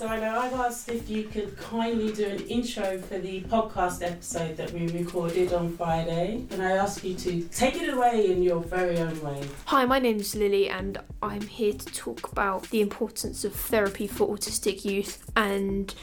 So 0.00 0.08
I 0.08 0.18
know 0.18 0.38
I've 0.38 0.54
asked 0.54 0.88
if 0.88 1.10
you 1.10 1.24
could 1.24 1.58
kindly 1.58 2.10
do 2.10 2.24
an 2.24 2.40
intro 2.46 2.96
for 3.00 3.18
the 3.18 3.42
podcast 3.42 4.00
episode 4.00 4.56
that 4.56 4.72
we 4.72 4.88
recorded 4.88 5.52
on 5.52 5.76
Friday, 5.76 6.46
and 6.50 6.62
I 6.62 6.70
ask 6.70 7.04
you 7.04 7.14
to 7.16 7.42
take 7.48 7.74
it 7.82 7.92
away 7.92 8.32
in 8.32 8.42
your 8.42 8.60
very 8.60 8.96
own 8.96 9.20
way. 9.20 9.46
Hi, 9.66 9.84
my 9.84 9.98
name's 9.98 10.34
Lily, 10.34 10.70
and 10.70 10.96
I'm 11.22 11.42
here 11.42 11.74
to 11.74 11.84
talk 11.84 12.32
about 12.32 12.70
the 12.70 12.80
importance 12.80 13.44
of 13.44 13.52
therapy 13.52 14.06
for 14.06 14.34
autistic 14.34 14.86
youth 14.86 15.22
and 15.36 15.94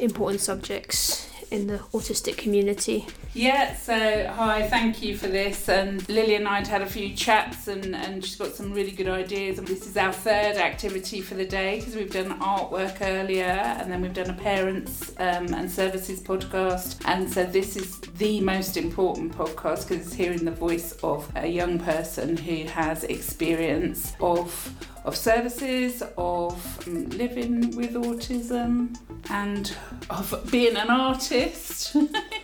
important 0.00 0.42
subjects 0.42 1.26
in 1.50 1.66
the 1.66 1.78
autistic 1.94 2.36
community. 2.36 3.06
Yeah, 3.36 3.74
so 3.74 4.28
hi, 4.34 4.66
thank 4.66 5.02
you 5.02 5.14
for 5.14 5.26
this. 5.26 5.68
And 5.68 6.08
Lily 6.08 6.36
and 6.36 6.48
I 6.48 6.56
had 6.56 6.66
had 6.68 6.80
a 6.80 6.86
few 6.86 7.14
chats, 7.14 7.68
and, 7.68 7.94
and 7.94 8.24
she's 8.24 8.36
got 8.36 8.54
some 8.54 8.72
really 8.72 8.92
good 8.92 9.08
ideas. 9.08 9.58
And 9.58 9.68
this 9.68 9.86
is 9.86 9.94
our 9.98 10.10
third 10.10 10.56
activity 10.56 11.20
for 11.20 11.34
the 11.34 11.44
day 11.44 11.78
because 11.78 11.96
we've 11.96 12.10
done 12.10 12.40
artwork 12.40 12.96
earlier, 13.02 13.44
and 13.44 13.92
then 13.92 14.00
we've 14.00 14.14
done 14.14 14.30
a 14.30 14.32
parents 14.32 15.10
um, 15.18 15.52
and 15.52 15.70
services 15.70 16.22
podcast. 16.22 17.02
And 17.04 17.30
so 17.30 17.44
this 17.44 17.76
is 17.76 18.00
the 18.16 18.40
most 18.40 18.78
important 18.78 19.36
podcast 19.36 19.86
because 19.86 20.06
it's 20.06 20.14
hearing 20.14 20.46
the 20.46 20.50
voice 20.50 20.92
of 21.02 21.30
a 21.36 21.46
young 21.46 21.78
person 21.78 22.38
who 22.38 22.64
has 22.64 23.04
experience 23.04 24.14
of 24.18 24.72
of 25.04 25.14
services, 25.14 26.02
of 26.16 26.88
um, 26.88 27.10
living 27.10 27.76
with 27.76 27.92
autism, 27.92 28.96
and 29.28 29.76
of 30.08 30.48
being 30.50 30.76
an 30.76 30.88
artist. 30.88 31.94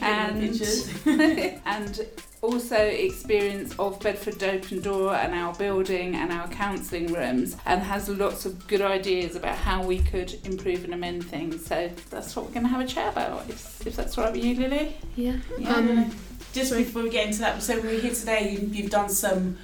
and, 0.00 1.60
and 1.66 2.06
also 2.42 2.76
experience 2.76 3.74
of 3.78 3.98
Bedford 4.00 4.42
Open 4.42 4.80
Door 4.80 5.14
and 5.14 5.34
our 5.34 5.54
building 5.54 6.14
and 6.14 6.32
our 6.32 6.48
counselling 6.48 7.12
rooms 7.12 7.56
and 7.66 7.82
has 7.82 8.08
lots 8.08 8.46
of 8.46 8.66
good 8.68 8.80
ideas 8.80 9.36
about 9.36 9.56
how 9.56 9.82
we 9.82 9.98
could 9.98 10.34
improve 10.44 10.84
and 10.84 10.94
amend 10.94 11.24
things. 11.24 11.66
So 11.66 11.90
that's 12.10 12.36
what 12.36 12.46
we're 12.46 12.52
going 12.52 12.64
to 12.64 12.68
have 12.68 12.80
a 12.80 12.86
chat 12.86 13.12
about, 13.12 13.48
if, 13.48 13.86
if 13.86 13.96
that's 13.96 14.16
all 14.16 14.24
right 14.24 14.32
with 14.32 14.44
you, 14.44 14.54
Lily. 14.56 14.96
Yeah. 15.16 15.36
Yeah. 15.58 15.74
Um, 15.74 16.10
Just 16.52 16.72
before 16.72 17.02
we 17.02 17.10
get 17.10 17.26
into 17.26 17.40
that, 17.40 17.62
so 17.62 17.80
we're 17.80 18.00
here 18.00 18.14
today. 18.14 18.50
You, 18.52 18.68
you've 18.70 18.90
done 18.90 19.08
some 19.08 19.58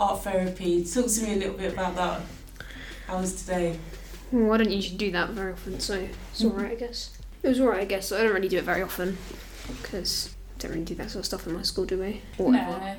art 0.00 0.22
therapy. 0.22 0.84
Talk 0.84 1.06
to 1.06 1.22
me 1.22 1.34
a 1.34 1.36
little 1.36 1.56
bit 1.56 1.72
about 1.72 1.96
that. 1.96 2.20
How 3.06 3.18
was 3.18 3.42
today? 3.42 3.78
well, 4.30 4.52
I 4.52 4.58
don't 4.58 4.70
usually 4.70 4.98
do 4.98 5.10
that 5.12 5.30
very 5.30 5.52
often, 5.52 5.80
so 5.80 6.06
it's 6.30 6.44
alright, 6.44 6.72
I 6.72 6.74
guess. 6.74 7.17
It 7.42 7.48
was 7.48 7.60
alright, 7.60 7.82
I 7.82 7.84
guess. 7.84 8.12
I 8.12 8.22
don't 8.22 8.34
really 8.34 8.48
do 8.48 8.58
it 8.58 8.64
very 8.64 8.82
often 8.82 9.16
because 9.82 10.34
I 10.56 10.62
don't 10.62 10.72
really 10.72 10.84
do 10.84 10.94
that 10.96 11.10
sort 11.10 11.20
of 11.20 11.26
stuff 11.26 11.46
in 11.46 11.54
my 11.54 11.62
school, 11.62 11.84
do 11.84 11.98
we? 11.98 12.22
Or. 12.38 12.50
No, 12.52 12.96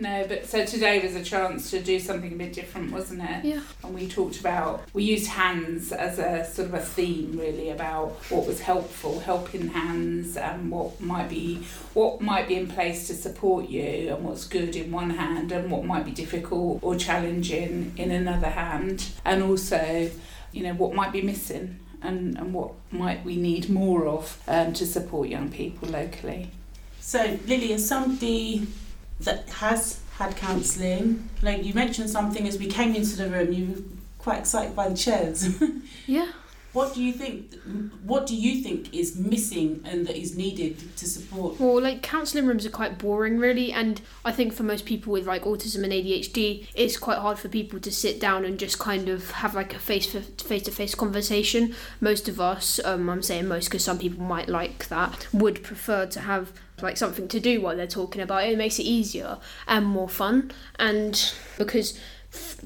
no, 0.00 0.24
but 0.28 0.46
so 0.46 0.64
today 0.64 1.00
was 1.00 1.16
a 1.16 1.24
chance 1.24 1.72
to 1.72 1.82
do 1.82 1.98
something 1.98 2.32
a 2.32 2.36
bit 2.36 2.52
different, 2.52 2.92
wasn't 2.92 3.22
it? 3.22 3.44
Yeah. 3.44 3.62
And 3.82 3.94
we 3.94 4.06
talked 4.06 4.38
about, 4.38 4.84
we 4.92 5.02
used 5.02 5.26
hands 5.26 5.90
as 5.90 6.20
a 6.20 6.44
sort 6.44 6.68
of 6.68 6.74
a 6.74 6.80
theme 6.80 7.36
really 7.36 7.70
about 7.70 8.10
what 8.30 8.46
was 8.46 8.60
helpful, 8.60 9.18
helping 9.18 9.68
hands 9.68 10.36
and 10.36 10.70
what 10.70 11.00
might 11.00 11.28
be, 11.28 11.64
what 11.94 12.20
might 12.20 12.46
be 12.46 12.54
in 12.54 12.68
place 12.68 13.08
to 13.08 13.14
support 13.14 13.68
you 13.68 14.14
and 14.14 14.24
what's 14.24 14.46
good 14.46 14.76
in 14.76 14.92
one 14.92 15.10
hand 15.10 15.50
and 15.50 15.68
what 15.68 15.84
might 15.84 16.04
be 16.04 16.12
difficult 16.12 16.78
or 16.82 16.94
challenging 16.94 17.92
in 17.96 18.12
another 18.12 18.50
hand. 18.50 19.06
And 19.24 19.42
also, 19.42 20.10
you 20.52 20.62
know, 20.62 20.74
what 20.74 20.94
might 20.94 21.10
be 21.10 21.22
missing 21.22 21.80
and, 22.02 22.36
and 22.38 22.54
what 22.54 22.72
might 22.90 23.24
we 23.24 23.36
need 23.36 23.68
more 23.68 24.06
of 24.06 24.42
um, 24.48 24.72
to 24.74 24.86
support 24.86 25.28
young 25.28 25.50
people 25.50 25.88
locally. 25.88 26.50
So, 27.00 27.38
Lily, 27.46 27.72
as 27.72 27.86
somebody 27.88 28.66
that 29.20 29.48
has 29.48 30.00
had 30.18 30.36
counselling, 30.36 31.28
like 31.42 31.64
you 31.64 31.74
mentioned 31.74 32.10
something 32.10 32.46
as 32.46 32.58
we 32.58 32.66
came 32.66 32.94
into 32.94 33.16
the 33.16 33.28
room, 33.28 33.52
you 33.52 33.66
were 33.66 33.82
quite 34.18 34.40
excited 34.40 34.74
by 34.74 34.88
the 34.88 34.96
chairs. 34.96 35.48
Yeah. 36.06 36.28
What 36.72 36.94
do 36.94 37.02
you 37.02 37.12
think? 37.12 37.54
What 38.04 38.26
do 38.26 38.36
you 38.36 38.62
think 38.62 38.94
is 38.94 39.16
missing 39.16 39.82
and 39.84 40.06
that 40.06 40.16
is 40.16 40.36
needed 40.36 40.96
to 40.96 41.06
support? 41.06 41.58
Well, 41.58 41.80
like 41.80 42.02
counselling 42.02 42.46
rooms 42.46 42.66
are 42.66 42.70
quite 42.70 42.98
boring, 42.98 43.38
really, 43.38 43.72
and 43.72 44.00
I 44.24 44.32
think 44.32 44.52
for 44.52 44.64
most 44.64 44.84
people 44.84 45.12
with 45.12 45.26
like 45.26 45.44
autism 45.44 45.82
and 45.82 45.92
ADHD, 45.92 46.66
it's 46.74 46.98
quite 46.98 47.18
hard 47.18 47.38
for 47.38 47.48
people 47.48 47.80
to 47.80 47.90
sit 47.90 48.20
down 48.20 48.44
and 48.44 48.58
just 48.58 48.78
kind 48.78 49.08
of 49.08 49.30
have 49.30 49.54
like 49.54 49.74
a 49.74 49.78
face 49.78 50.06
face 50.06 50.62
to 50.62 50.70
face 50.70 50.94
conversation. 50.94 51.74
Most 52.00 52.28
of 52.28 52.38
us, 52.40 52.80
um, 52.84 53.08
I'm 53.08 53.22
saying 53.22 53.48
most 53.48 53.68
because 53.68 53.84
some 53.84 53.98
people 53.98 54.22
might 54.22 54.48
like 54.48 54.88
that, 54.88 55.26
would 55.32 55.62
prefer 55.62 56.06
to 56.06 56.20
have 56.20 56.52
like 56.82 56.96
something 56.96 57.28
to 57.28 57.40
do 57.40 57.60
while 57.60 57.76
they're 57.76 57.86
talking 57.86 58.20
about 58.20 58.44
it. 58.44 58.52
It 58.52 58.58
makes 58.58 58.78
it 58.78 58.84
easier 58.84 59.38
and 59.66 59.86
more 59.86 60.08
fun, 60.08 60.52
and 60.78 61.32
because 61.56 61.98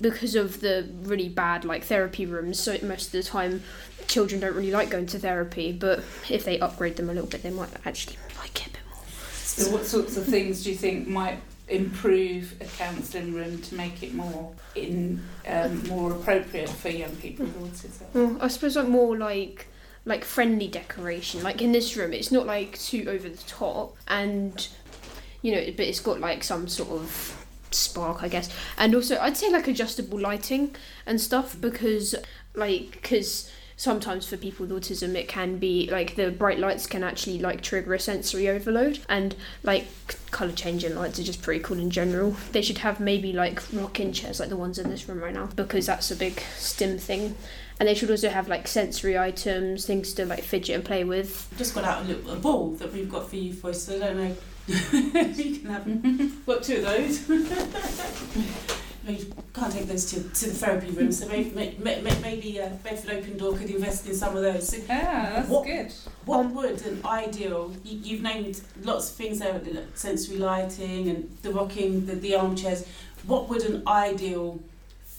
because 0.00 0.34
of 0.34 0.60
the 0.60 0.88
really 1.02 1.28
bad 1.28 1.64
like 1.64 1.84
therapy 1.84 2.26
rooms. 2.26 2.58
So 2.58 2.76
most 2.82 3.06
of 3.06 3.12
the 3.12 3.22
time 3.22 3.62
children 4.06 4.40
don't 4.40 4.54
really 4.54 4.72
like 4.72 4.90
going 4.90 5.06
to 5.06 5.18
therapy 5.18 5.72
but 5.72 6.00
if 6.28 6.44
they 6.44 6.58
upgrade 6.58 6.96
them 6.96 7.08
a 7.08 7.12
little 7.12 7.28
bit 7.28 7.42
they 7.42 7.50
might 7.50 7.70
actually 7.84 8.16
like 8.38 8.66
it 8.66 8.68
a 8.68 8.70
bit 8.70 8.80
more. 8.90 9.04
So, 9.06 9.70
what 9.70 9.86
sorts 9.86 10.16
of 10.16 10.24
things 10.24 10.64
do 10.64 10.70
you 10.70 10.76
think 10.76 11.06
might 11.06 11.38
improve 11.68 12.54
a 12.60 12.64
counselling 12.64 13.32
room 13.32 13.62
to 13.62 13.74
make 13.74 14.02
it 14.02 14.12
more 14.12 14.52
in 14.74 15.22
um, 15.46 15.86
more 15.88 16.12
appropriate 16.12 16.68
for 16.68 16.88
young 16.88 17.14
people 17.16 17.46
with 17.46 17.82
autism? 17.82 18.02
well 18.12 18.36
i 18.40 18.48
suppose 18.48 18.76
like 18.76 18.88
more 18.88 19.16
like 19.16 19.68
like 20.04 20.24
friendly 20.24 20.68
decoration. 20.68 21.42
Like 21.42 21.62
in 21.62 21.72
this 21.72 21.96
room 21.96 22.12
it's 22.12 22.32
not 22.32 22.46
like 22.46 22.78
too 22.78 23.06
over 23.08 23.28
the 23.28 23.42
top 23.44 23.96
and 24.08 24.68
you 25.42 25.54
know 25.54 25.64
but 25.76 25.86
it's 25.86 26.00
got 26.00 26.20
like 26.20 26.42
some 26.42 26.68
sort 26.68 26.90
of 26.90 27.41
spark 27.75 28.22
i 28.22 28.28
guess. 28.28 28.49
And 28.78 28.94
also 28.94 29.19
i'd 29.21 29.37
say 29.37 29.50
like 29.50 29.69
adjustable 29.69 30.19
lighting 30.19 30.75
and 31.06 31.21
stuff 31.21 31.60
because 31.60 32.15
like 32.55 32.93
because 32.93 33.50
sometimes 33.83 34.28
for 34.28 34.37
people 34.37 34.65
with 34.65 34.84
autism 34.84 35.16
it 35.16 35.27
can 35.27 35.59
be 35.59 35.88
like 35.91 36.15
the 36.15 36.31
bright 36.31 36.60
lights 36.60 36.87
can 36.87 37.03
actually 37.03 37.41
like 37.41 37.60
trigger 37.62 37.94
a 37.94 37.99
sensory 37.99 38.49
overload. 38.49 39.00
And 39.09 39.34
like 39.65 39.87
color 40.31 40.53
changing 40.53 40.94
lights 40.94 41.19
are 41.19 41.25
just 41.25 41.43
pretty 41.43 41.65
cool 41.65 41.81
in 41.81 41.91
general. 41.91 42.37
They 42.53 42.62
should 42.62 42.78
have 42.78 43.00
maybe 43.00 43.33
like 43.33 43.60
rocking 43.72 44.12
chairs 44.12 44.39
like 44.39 44.50
the 44.50 44.56
ones 44.56 44.78
in 44.78 44.89
this 44.89 45.09
room 45.09 45.21
right 45.21 45.34
now 45.34 45.47
because 45.56 45.87
that's 45.87 46.12
a 46.12 46.16
big 46.16 46.41
stim 46.56 46.97
thing. 46.97 47.34
And 47.81 47.89
they 47.89 47.94
should 47.94 48.10
also 48.10 48.28
have 48.28 48.47
like 48.47 48.69
sensory 48.69 49.19
items 49.19 49.84
things 49.84 50.15
to 50.15 50.27
like 50.27 50.44
fidget 50.44 50.77
and 50.77 50.84
play 50.84 51.03
with. 51.03 51.53
Just 51.59 51.75
got 51.75 51.83
out 51.83 52.03
a, 52.03 52.04
little, 52.04 52.31
a 52.31 52.37
ball 52.37 52.71
that 52.75 52.93
we've 52.93 53.10
got 53.10 53.28
for 53.28 53.34
you, 53.34 53.53
for 53.53 53.72
so 53.72 53.97
I 53.97 53.99
don't 53.99 54.16
know. 54.16 54.37
If 54.68 55.38
you 55.38 55.58
can 55.58 55.70
have 55.70 56.46
got 56.46 56.62
two 56.62 56.76
of 56.76 56.82
those. 56.82 57.28
No, 59.04 59.10
you 59.10 59.26
can't 59.52 59.72
take 59.72 59.86
those 59.86 60.04
to, 60.12 60.22
to 60.22 60.48
the 60.50 60.54
therapy 60.54 60.90
room, 60.92 61.10
so 61.10 61.26
maybe, 61.26 61.50
maybe, 61.50 62.08
maybe 62.22 62.60
uh, 62.60 62.68
Bedford 62.84 63.10
Open 63.10 63.36
Door 63.36 63.56
could 63.56 63.68
invest 63.68 64.06
in 64.06 64.14
some 64.14 64.36
of 64.36 64.42
those. 64.44 64.68
So 64.68 64.76
Yeah, 64.88 65.30
that's 65.32 65.48
What- 65.48 65.66
good. 65.66 65.92
What 66.24 66.46
would 66.52 66.80
an 66.86 67.00
ideal? 67.04 67.72
You, 67.82 67.98
you've 68.00 68.22
named 68.22 68.60
lots 68.84 69.10
of 69.10 69.16
things 69.16 69.40
there, 69.40 69.54
like 69.54 69.86
sensory 69.94 70.36
lighting 70.38 71.08
and 71.08 71.36
the 71.42 71.50
rocking, 71.50 72.06
the, 72.06 72.14
the 72.14 72.36
armchairs. 72.36 72.86
What 73.26 73.48
would 73.48 73.62
an 73.64 73.82
ideal 73.88 74.60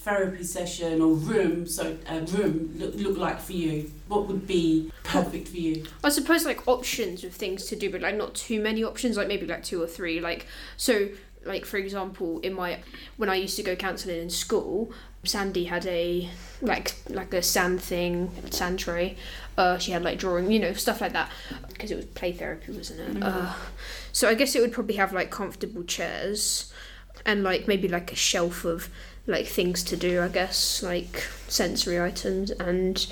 therapy 0.04 0.44
session 0.44 1.00
or 1.00 1.14
room, 1.14 1.66
so 1.66 1.96
a 2.08 2.20
room, 2.20 2.74
look, 2.76 2.94
look 2.94 3.16
like 3.16 3.40
for 3.40 3.52
you? 3.52 3.90
What 4.08 4.28
would 4.28 4.46
be 4.46 4.92
perfect 5.02 5.48
for 5.48 5.56
you? 5.56 5.86
I 6.02 6.10
suppose 6.10 6.44
like 6.44 6.68
options 6.68 7.24
of 7.24 7.32
things 7.32 7.64
to 7.66 7.76
do, 7.76 7.90
but 7.90 8.02
like 8.02 8.16
not 8.16 8.34
too 8.34 8.60
many 8.60 8.84
options, 8.84 9.16
like 9.16 9.28
maybe 9.28 9.46
like 9.46 9.64
two 9.64 9.82
or 9.82 9.86
three. 9.86 10.20
Like 10.20 10.46
so, 10.76 11.08
like 11.44 11.64
for 11.64 11.78
example, 11.78 12.40
in 12.40 12.52
my 12.52 12.80
when 13.16 13.28
I 13.30 13.36
used 13.36 13.56
to 13.56 13.62
go 13.62 13.74
counselling 13.74 14.20
in 14.20 14.30
school, 14.30 14.92
Sandy 15.24 15.64
had 15.64 15.86
a 15.86 16.28
like 16.60 16.94
like 17.08 17.32
a 17.32 17.42
sand 17.42 17.80
thing, 17.80 18.30
sand 18.50 18.78
tray. 18.78 19.16
Uh, 19.56 19.78
she 19.78 19.92
had 19.92 20.02
like 20.02 20.18
drawing, 20.18 20.50
you 20.50 20.58
know, 20.58 20.72
stuff 20.74 21.00
like 21.00 21.12
that, 21.12 21.30
because 21.68 21.90
it 21.90 21.96
was 21.96 22.04
play 22.06 22.32
therapy, 22.32 22.72
wasn't 22.72 23.00
it? 23.00 23.22
Uh, 23.22 23.54
so 24.12 24.28
I 24.28 24.34
guess 24.34 24.54
it 24.54 24.60
would 24.60 24.72
probably 24.72 24.96
have 24.96 25.12
like 25.12 25.30
comfortable 25.30 25.84
chairs, 25.84 26.72
and 27.24 27.42
like 27.42 27.66
maybe 27.66 27.88
like 27.88 28.12
a 28.12 28.16
shelf 28.16 28.64
of 28.64 28.90
like 29.26 29.46
things 29.46 29.82
to 29.84 29.96
do. 29.96 30.20
I 30.22 30.28
guess 30.28 30.82
like 30.82 31.24
sensory 31.48 32.00
items 32.00 32.50
and 32.50 33.06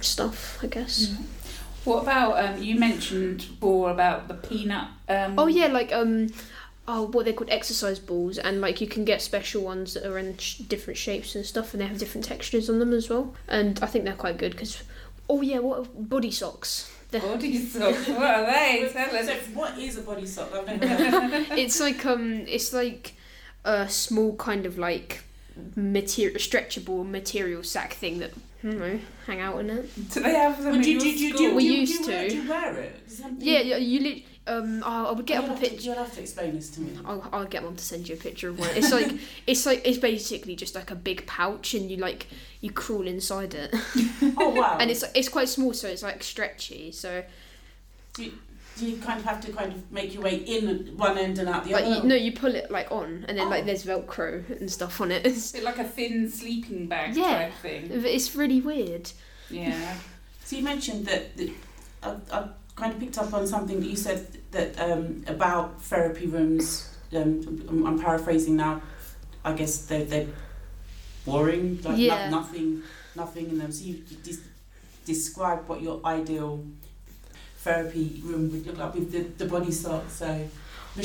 stuff. 0.00 0.58
I 0.62 0.66
guess. 0.66 1.14
What 1.84 2.02
about 2.02 2.44
um, 2.44 2.62
you 2.62 2.78
mentioned 2.78 3.38
before 3.60 3.90
about 3.90 4.28
the 4.28 4.34
peanut? 4.34 4.88
Um, 5.08 5.38
Oh 5.38 5.46
yeah, 5.46 5.68
like 5.68 5.92
um, 5.92 6.28
oh 6.86 7.02
what 7.06 7.24
they 7.24 7.32
called 7.32 7.50
exercise 7.50 7.98
balls, 7.98 8.36
and 8.38 8.60
like 8.60 8.80
you 8.80 8.86
can 8.86 9.04
get 9.04 9.22
special 9.22 9.62
ones 9.62 9.94
that 9.94 10.04
are 10.04 10.18
in 10.18 10.36
sh- 10.38 10.58
different 10.58 10.98
shapes 10.98 11.34
and 11.34 11.46
stuff, 11.46 11.72
and 11.72 11.80
they 11.80 11.86
have 11.86 11.98
different 11.98 12.26
textures 12.26 12.68
on 12.68 12.78
them 12.78 12.92
as 12.92 13.08
well. 13.08 13.34
And 13.46 13.78
I 13.82 13.86
think 13.86 14.04
they're 14.04 14.14
quite 14.14 14.36
good 14.38 14.52
because, 14.52 14.82
oh 15.30 15.40
yeah, 15.40 15.60
what 15.60 16.08
body 16.08 16.30
socks. 16.30 16.92
They're- 17.10 17.22
Body 17.22 17.58
socks. 17.64 18.06
What 18.08 18.18
are 18.22 18.44
they? 18.46 18.90
Tell 18.92 19.24
So, 19.24 19.34
what 19.54 19.78
is 19.78 19.96
a 19.96 20.02
body 20.02 20.26
sock? 20.26 20.52
I've 20.52 20.66
never 20.80 20.86
heard 21.20 21.58
it's 21.58 21.80
like 21.80 22.04
um, 22.04 22.44
it's 22.46 22.74
like 22.74 23.14
a 23.76 23.88
small 23.88 24.34
kind 24.36 24.66
of 24.66 24.78
like 24.78 25.22
material, 25.76 26.38
stretchable 26.38 27.08
material 27.08 27.62
sack 27.62 27.92
thing 27.94 28.18
that 28.18 28.32
I 28.62 28.66
don't 28.66 28.78
know, 28.78 28.98
hang 29.26 29.40
out 29.40 29.58
in 29.60 29.70
it. 29.70 30.10
Do 30.12 30.20
they 30.20 30.34
have 30.34 30.62
them 30.62 30.72
Would 30.76 30.86
in 30.86 30.92
you, 30.92 30.98
your 30.98 31.02
do, 31.02 31.10
you, 31.24 31.36
do, 31.38 31.54
We 31.54 31.68
do, 31.68 31.74
used 31.74 32.04
do, 32.04 32.10
to. 32.10 32.28
do 32.28 32.36
you 32.36 32.48
wear 32.48 32.74
it? 32.76 33.00
Yeah, 33.38 33.60
yeah, 33.60 33.76
you 33.76 34.00
lit. 34.00 34.22
Um, 34.48 34.82
I'll, 34.82 35.08
I'll 35.08 35.14
get 35.16 35.34
you'll 35.34 35.44
up 35.44 35.50
a 35.50 35.52
have 35.52 35.62
to- 35.62 35.70
picture. 35.70 35.84
You'll 35.86 35.96
have 35.96 36.14
to 36.14 36.20
explain 36.22 36.54
this 36.54 36.70
to 36.70 36.80
me. 36.80 36.98
I'll, 37.04 37.22
I'll 37.32 37.44
get 37.44 37.62
one 37.62 37.76
to 37.76 37.84
send 37.84 38.08
you 38.08 38.14
a 38.14 38.18
picture 38.18 38.48
of 38.48 38.58
one. 38.58 38.70
It's 38.74 38.90
like 38.90 39.12
it's 39.46 39.66
like 39.66 39.82
it's 39.84 39.98
basically 39.98 40.56
just 40.56 40.74
like 40.74 40.90
a 40.90 40.94
big 40.96 41.26
pouch, 41.26 41.74
and 41.74 41.90
you 41.90 41.98
like 41.98 42.26
you 42.62 42.70
crawl 42.72 43.06
inside 43.06 43.52
it, 43.54 43.70
Oh 44.38 44.48
wow! 44.48 44.76
and 44.80 44.90
it's 44.90 45.04
it's 45.14 45.28
quite 45.28 45.48
small, 45.50 45.72
so 45.74 45.86
it's 45.86 46.02
like 46.02 46.22
stretchy. 46.22 46.90
So 46.92 47.22
do 48.14 48.24
you 48.24 48.32
kind 48.98 49.18
of 49.18 49.24
have 49.24 49.40
to 49.42 49.52
kind 49.52 49.72
of 49.72 49.90
make 49.92 50.14
your 50.14 50.22
way 50.22 50.36
in 50.36 50.94
one 50.96 51.18
end 51.18 51.38
and 51.38 51.48
out 51.48 51.64
the 51.64 51.72
like 51.72 51.84
other? 51.84 51.96
you, 51.96 52.02
no, 52.04 52.14
you 52.14 52.32
pull 52.32 52.54
it 52.54 52.70
like 52.70 52.90
on, 52.92 53.24
and 53.28 53.36
then 53.38 53.48
like 53.50 53.62
Oh. 53.62 53.66
there's 53.66 53.84
Velcro 53.84 54.48
and 54.60 54.70
stuff 54.70 55.00
on 55.00 55.10
it. 55.10 55.26
It's, 55.26 55.36
Is 55.36 55.54
it 55.56 55.62
like 55.64 55.78
a 55.78 55.84
thin 55.84 56.30
sleeping 56.30 56.86
bag 56.86 57.16
Yeah. 57.16 57.24
type 57.50 57.52
thing? 57.62 57.88
it's 57.90 58.34
really 58.34 58.60
weird. 58.60 59.10
Yeah. 59.50 59.94
So 60.44 60.56
you 60.56 60.62
mentioned 60.62 61.04
that, 61.04 61.36
that 61.36 61.50
I, 62.02 62.16
I 62.32 62.48
kind 62.74 62.94
of 62.94 62.98
picked 62.98 63.18
up 63.18 63.34
on 63.34 63.46
something 63.46 63.80
that 63.80 63.86
you 63.86 63.96
said 63.96 64.26
that 64.52 64.80
um, 64.80 65.22
about 65.26 65.82
therapy 65.82 66.26
rooms. 66.26 66.88
Um, 67.14 67.66
I'm, 67.68 67.86
I'm 67.86 67.98
paraphrasing 67.98 68.56
now. 68.56 68.80
I 69.44 69.52
guess 69.52 69.84
they're, 69.84 70.06
they're 70.06 70.26
boring. 71.26 71.76
Like 71.82 71.84
no- 71.84 71.94
Yeah. 71.96 72.30
nothing, 72.30 72.82
nothing 73.14 73.50
in 73.50 73.58
them. 73.58 73.72
So 73.72 73.84
you, 73.84 74.02
you 74.08 74.16
des- 74.22 74.40
describe 75.04 75.68
what 75.68 75.82
your 75.82 76.00
ideal 76.04 76.64
therapy 77.58 78.20
room 78.24 78.50
would 78.52 78.66
look 78.66 78.78
like 78.78 78.94
with 78.94 79.12
the, 79.12 79.20
the 79.44 79.50
body 79.50 79.70
sock. 79.72 80.08
So 80.10 80.48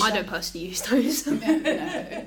I 0.02 0.12
don't 0.12 0.28
personally 0.28 0.68
use 0.68 0.82
those. 0.82 1.28
no. 1.28 2.26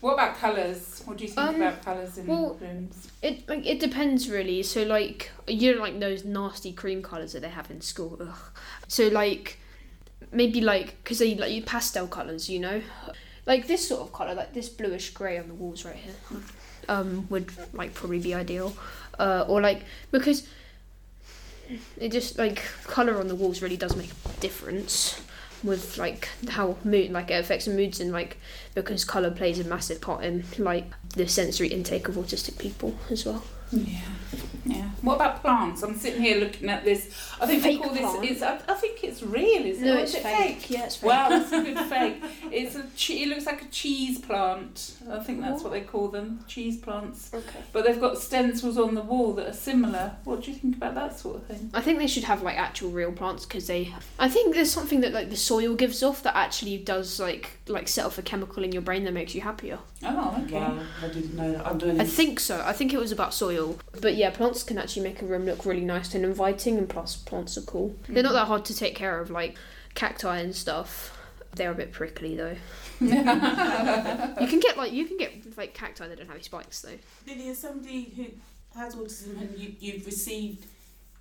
What 0.00 0.14
about 0.14 0.36
colours? 0.36 1.02
What 1.06 1.16
do 1.16 1.24
you 1.24 1.30
think 1.30 1.48
Um, 1.48 1.54
about 1.56 1.82
colours 1.84 2.18
in 2.18 2.26
well- 2.26 2.58
rooms? 2.60 3.08
It 3.22 3.48
like 3.48 3.64
it 3.66 3.80
depends 3.80 4.28
really. 4.28 4.62
So 4.62 4.82
like 4.82 5.30
you 5.46 5.74
know 5.74 5.80
like 5.80 5.98
those 5.98 6.24
nasty 6.24 6.72
cream 6.72 7.02
colors 7.02 7.32
that 7.32 7.40
they 7.40 7.48
have 7.48 7.70
in 7.70 7.80
school. 7.80 8.18
Ugh. 8.20 8.36
So 8.86 9.08
like 9.08 9.58
maybe 10.30 10.60
like 10.60 11.02
because 11.02 11.18
they 11.20 11.34
like 11.34 11.52
you 11.52 11.62
pastel 11.62 12.06
colors, 12.06 12.50
you 12.50 12.58
know, 12.60 12.82
like 13.46 13.66
this 13.66 13.88
sort 13.88 14.02
of 14.02 14.12
color, 14.12 14.34
like 14.34 14.52
this 14.52 14.68
bluish 14.68 15.10
gray 15.14 15.38
on 15.38 15.48
the 15.48 15.54
walls 15.54 15.86
right 15.86 15.96
here, 15.96 16.14
um, 16.88 17.26
would 17.30 17.50
like 17.72 17.94
probably 17.94 18.18
be 18.18 18.34
ideal, 18.34 18.76
uh, 19.18 19.46
or 19.48 19.62
like 19.62 19.84
because 20.10 20.46
it 21.98 22.10
just 22.12 22.38
like 22.38 22.62
color 22.84 23.18
on 23.18 23.28
the 23.28 23.34
walls 23.34 23.62
really 23.62 23.76
does 23.76 23.96
make 23.96 24.10
a 24.10 24.40
difference 24.40 25.20
with 25.62 25.96
like 25.96 26.28
how 26.50 26.76
mood 26.84 27.10
like 27.10 27.30
it 27.30 27.40
affects 27.40 27.66
moods 27.66 27.98
and 27.98 28.12
like 28.12 28.36
because 28.74 29.04
color 29.04 29.30
plays 29.30 29.58
a 29.58 29.64
massive 29.64 30.00
part 30.00 30.22
in 30.22 30.44
like 30.58 30.84
the 31.10 31.26
sensory 31.26 31.68
intake 31.68 32.08
of 32.08 32.16
autistic 32.16 32.58
people 32.58 32.94
as 33.10 33.24
well. 33.24 33.42
Yeah. 33.72 34.00
Yeah. 34.66 34.88
What 35.02 35.16
about 35.16 35.42
plants? 35.42 35.82
I'm 35.82 35.94
sitting 35.94 36.22
here 36.22 36.38
looking 36.38 36.70
at 36.70 36.84
this. 36.84 37.10
I 37.38 37.46
think 37.46 37.62
Fake 37.62 37.82
they 37.82 37.86
call 37.86 37.94
plant. 37.96 38.22
this. 38.22 38.30
It's. 38.30 38.42
I, 38.42 38.58
I 38.66 38.74
think 38.74 39.04
it's 39.04 39.22
real. 39.22 39.66
Is 39.66 39.82
it? 39.82 39.90
Or 39.94 39.98
is 39.98 40.14
it 40.14 40.22
fake? 40.22 40.70
Yeah, 40.70 40.84
it's 40.86 40.96
fake. 40.96 41.10
Wow, 41.10 41.28
that's 41.28 41.52
a 41.52 41.60
good 41.62 41.78
fake. 41.90 42.22
It's 42.50 42.74
a. 42.74 42.84
Che- 42.96 43.22
it 43.24 43.28
looks 43.28 43.44
like 43.44 43.60
a 43.62 43.66
cheese 43.66 44.18
plant. 44.18 44.94
I 45.10 45.18
think 45.22 45.42
that's 45.42 45.62
what 45.62 45.72
they 45.72 45.82
call 45.82 46.08
them, 46.08 46.42
cheese 46.48 46.78
plants. 46.78 47.30
Okay. 47.34 47.60
But 47.74 47.84
they've 47.84 48.00
got 48.00 48.16
stencils 48.16 48.78
on 48.78 48.94
the 48.94 49.02
wall 49.02 49.34
that 49.34 49.48
are 49.48 49.52
similar. 49.52 50.16
What 50.24 50.42
do 50.44 50.50
you 50.50 50.56
think 50.56 50.76
about 50.76 50.94
that 50.94 51.18
sort 51.18 51.36
of 51.36 51.46
thing? 51.46 51.70
I 51.74 51.82
think 51.82 51.98
they 51.98 52.06
should 52.06 52.24
have 52.24 52.42
like 52.42 52.56
actual 52.56 52.90
real 52.90 53.12
plants 53.12 53.44
because 53.44 53.66
they. 53.66 53.92
I 54.18 54.30
think 54.30 54.54
there's 54.54 54.70
something 54.70 55.02
that 55.02 55.12
like 55.12 55.28
the 55.28 55.36
soil 55.36 55.74
gives 55.74 56.02
off 56.02 56.22
that 56.22 56.34
actually 56.36 56.78
does 56.78 57.20
like 57.20 57.58
like 57.68 57.86
set 57.88 58.06
off 58.06 58.16
a 58.16 58.22
chemical 58.22 58.64
in 58.64 58.72
your 58.72 58.82
brain 58.82 59.04
that 59.04 59.12
makes 59.12 59.34
you 59.34 59.42
happier. 59.42 59.78
Oh, 60.02 60.42
okay. 60.44 60.54
Wow, 60.54 60.78
I 61.02 61.08
didn't 61.08 61.34
know 61.34 61.52
that. 61.52 61.66
I'm 61.66 61.76
doing 61.76 62.00
I 62.00 62.04
think 62.04 62.40
so. 62.40 62.62
I 62.64 62.72
think 62.72 62.94
it 62.94 62.98
was 62.98 63.12
about 63.12 63.34
soil. 63.34 63.53
But 64.00 64.14
yeah, 64.16 64.30
plants 64.30 64.62
can 64.62 64.78
actually 64.78 65.02
make 65.02 65.22
a 65.22 65.26
room 65.26 65.44
look 65.44 65.64
really 65.64 65.84
nice 65.84 66.14
and 66.14 66.24
inviting, 66.24 66.78
and 66.78 66.88
plus 66.88 67.16
plants 67.16 67.56
are 67.56 67.62
cool. 67.62 67.96
They're 68.08 68.22
not 68.22 68.32
that 68.32 68.46
hard 68.46 68.64
to 68.66 68.76
take 68.76 68.94
care 68.94 69.20
of, 69.20 69.30
like 69.30 69.56
cacti 69.94 70.38
and 70.38 70.54
stuff. 70.54 71.16
They're 71.54 71.70
a 71.70 71.74
bit 71.74 71.92
prickly 71.92 72.36
though. 72.36 72.56
You 73.00 74.46
can 74.48 74.60
get 74.60 74.76
like 74.76 74.92
you 74.92 75.06
can 75.06 75.16
get 75.16 75.56
like 75.56 75.74
cacti 75.74 76.06
that 76.08 76.16
don't 76.16 76.26
have 76.26 76.36
any 76.36 76.42
spikes 76.44 76.80
though. 76.82 76.98
Lily, 77.26 77.48
as 77.50 77.58
somebody 77.58 78.12
who 78.16 78.26
has 78.78 78.94
autism 78.94 79.40
and 79.40 79.56
you, 79.58 79.74
you've 79.78 80.06
received 80.06 80.66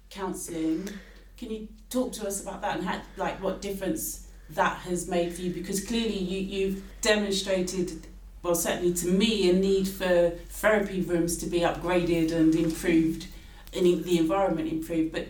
counselling, 0.09 0.89
can 1.37 1.51
you 1.51 1.67
talk 1.89 2.13
to 2.13 2.27
us 2.27 2.41
about 2.41 2.61
that 2.61 2.77
and 2.77 2.87
how, 2.87 3.01
like 3.17 3.41
what 3.41 3.61
difference 3.61 4.27
that 4.51 4.77
has 4.79 5.07
made 5.07 5.33
for 5.33 5.41
you? 5.41 5.51
Because 5.53 5.83
clearly 5.85 6.17
you, 6.17 6.39
you've 6.39 6.83
demonstrated, 7.01 8.07
well, 8.43 8.55
certainly 8.55 8.93
to 8.93 9.07
me, 9.07 9.49
a 9.49 9.53
need 9.53 9.87
for 9.87 10.31
therapy 10.49 11.01
rooms 11.01 11.37
to 11.37 11.45
be 11.45 11.61
upgraded 11.61 12.33
and 12.33 12.53
improved, 12.53 13.27
and 13.73 14.03
the 14.03 14.17
environment 14.19 14.71
improved. 14.71 15.13
But 15.13 15.29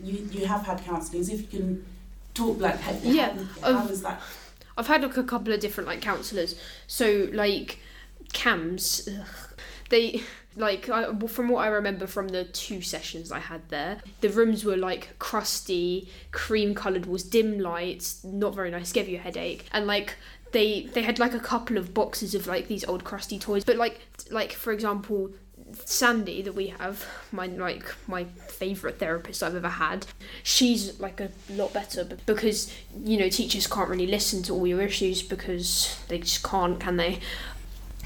you, 0.00 0.28
you 0.30 0.46
have 0.46 0.64
had 0.64 0.82
counselling. 0.84 1.22
If 1.22 1.40
you 1.40 1.46
can 1.46 1.84
talk 2.32 2.60
like 2.60 2.80
how, 2.80 2.96
Yeah, 3.02 3.36
how, 3.60 3.86
is 3.88 4.02
that? 4.02 4.22
I've 4.78 4.86
had 4.86 5.02
like 5.02 5.16
a 5.16 5.24
couple 5.24 5.52
of 5.52 5.60
different 5.60 5.88
like 5.88 6.00
counsellors. 6.00 6.58
So 6.86 7.28
like 7.32 7.80
CAMHS, 8.32 9.08
ugh, 9.20 9.58
they 9.90 10.22
like 10.56 10.88
I, 10.88 11.12
from 11.26 11.48
what 11.48 11.64
I 11.64 11.66
remember 11.66 12.06
from 12.06 12.28
the 12.28 12.44
two 12.44 12.80
sessions 12.80 13.32
I 13.32 13.40
had 13.40 13.68
there, 13.68 13.98
the 14.20 14.28
rooms 14.28 14.64
were 14.64 14.76
like 14.76 15.18
crusty, 15.18 16.08
cream 16.30 16.74
coloured 16.74 17.06
walls, 17.06 17.24
dim 17.24 17.58
lights, 17.58 18.22
not 18.22 18.54
very 18.54 18.70
nice, 18.70 18.92
gave 18.92 19.08
you 19.08 19.16
a 19.18 19.20
headache, 19.20 19.66
and 19.72 19.88
like. 19.88 20.14
They, 20.54 20.82
they 20.94 21.02
had 21.02 21.18
like 21.18 21.34
a 21.34 21.40
couple 21.40 21.76
of 21.76 21.92
boxes 21.92 22.34
of 22.34 22.46
like 22.46 22.68
these 22.68 22.84
old 22.84 23.02
crusty 23.02 23.38
toys 23.38 23.64
but 23.64 23.76
like 23.76 24.00
like 24.30 24.52
for 24.52 24.72
example 24.72 25.30
Sandy 25.84 26.42
that 26.42 26.54
we 26.54 26.68
have 26.68 27.04
my 27.32 27.46
like 27.46 27.84
my 28.06 28.24
favorite 28.24 28.98
therapist 28.98 29.42
I've 29.42 29.56
ever 29.56 29.68
had 29.68 30.06
she's 30.42 31.00
like 31.00 31.20
a 31.20 31.30
lot 31.50 31.72
better 31.72 32.04
because 32.26 32.72
you 32.96 33.18
know 33.18 33.28
teachers 33.28 33.66
can't 33.66 33.88
really 33.88 34.06
listen 34.06 34.42
to 34.44 34.52
all 34.52 34.66
your 34.66 34.82
issues 34.82 35.22
because 35.22 36.00
they 36.08 36.18
just 36.18 36.42
can't 36.44 36.78
can 36.78 36.96
they? 36.96 37.18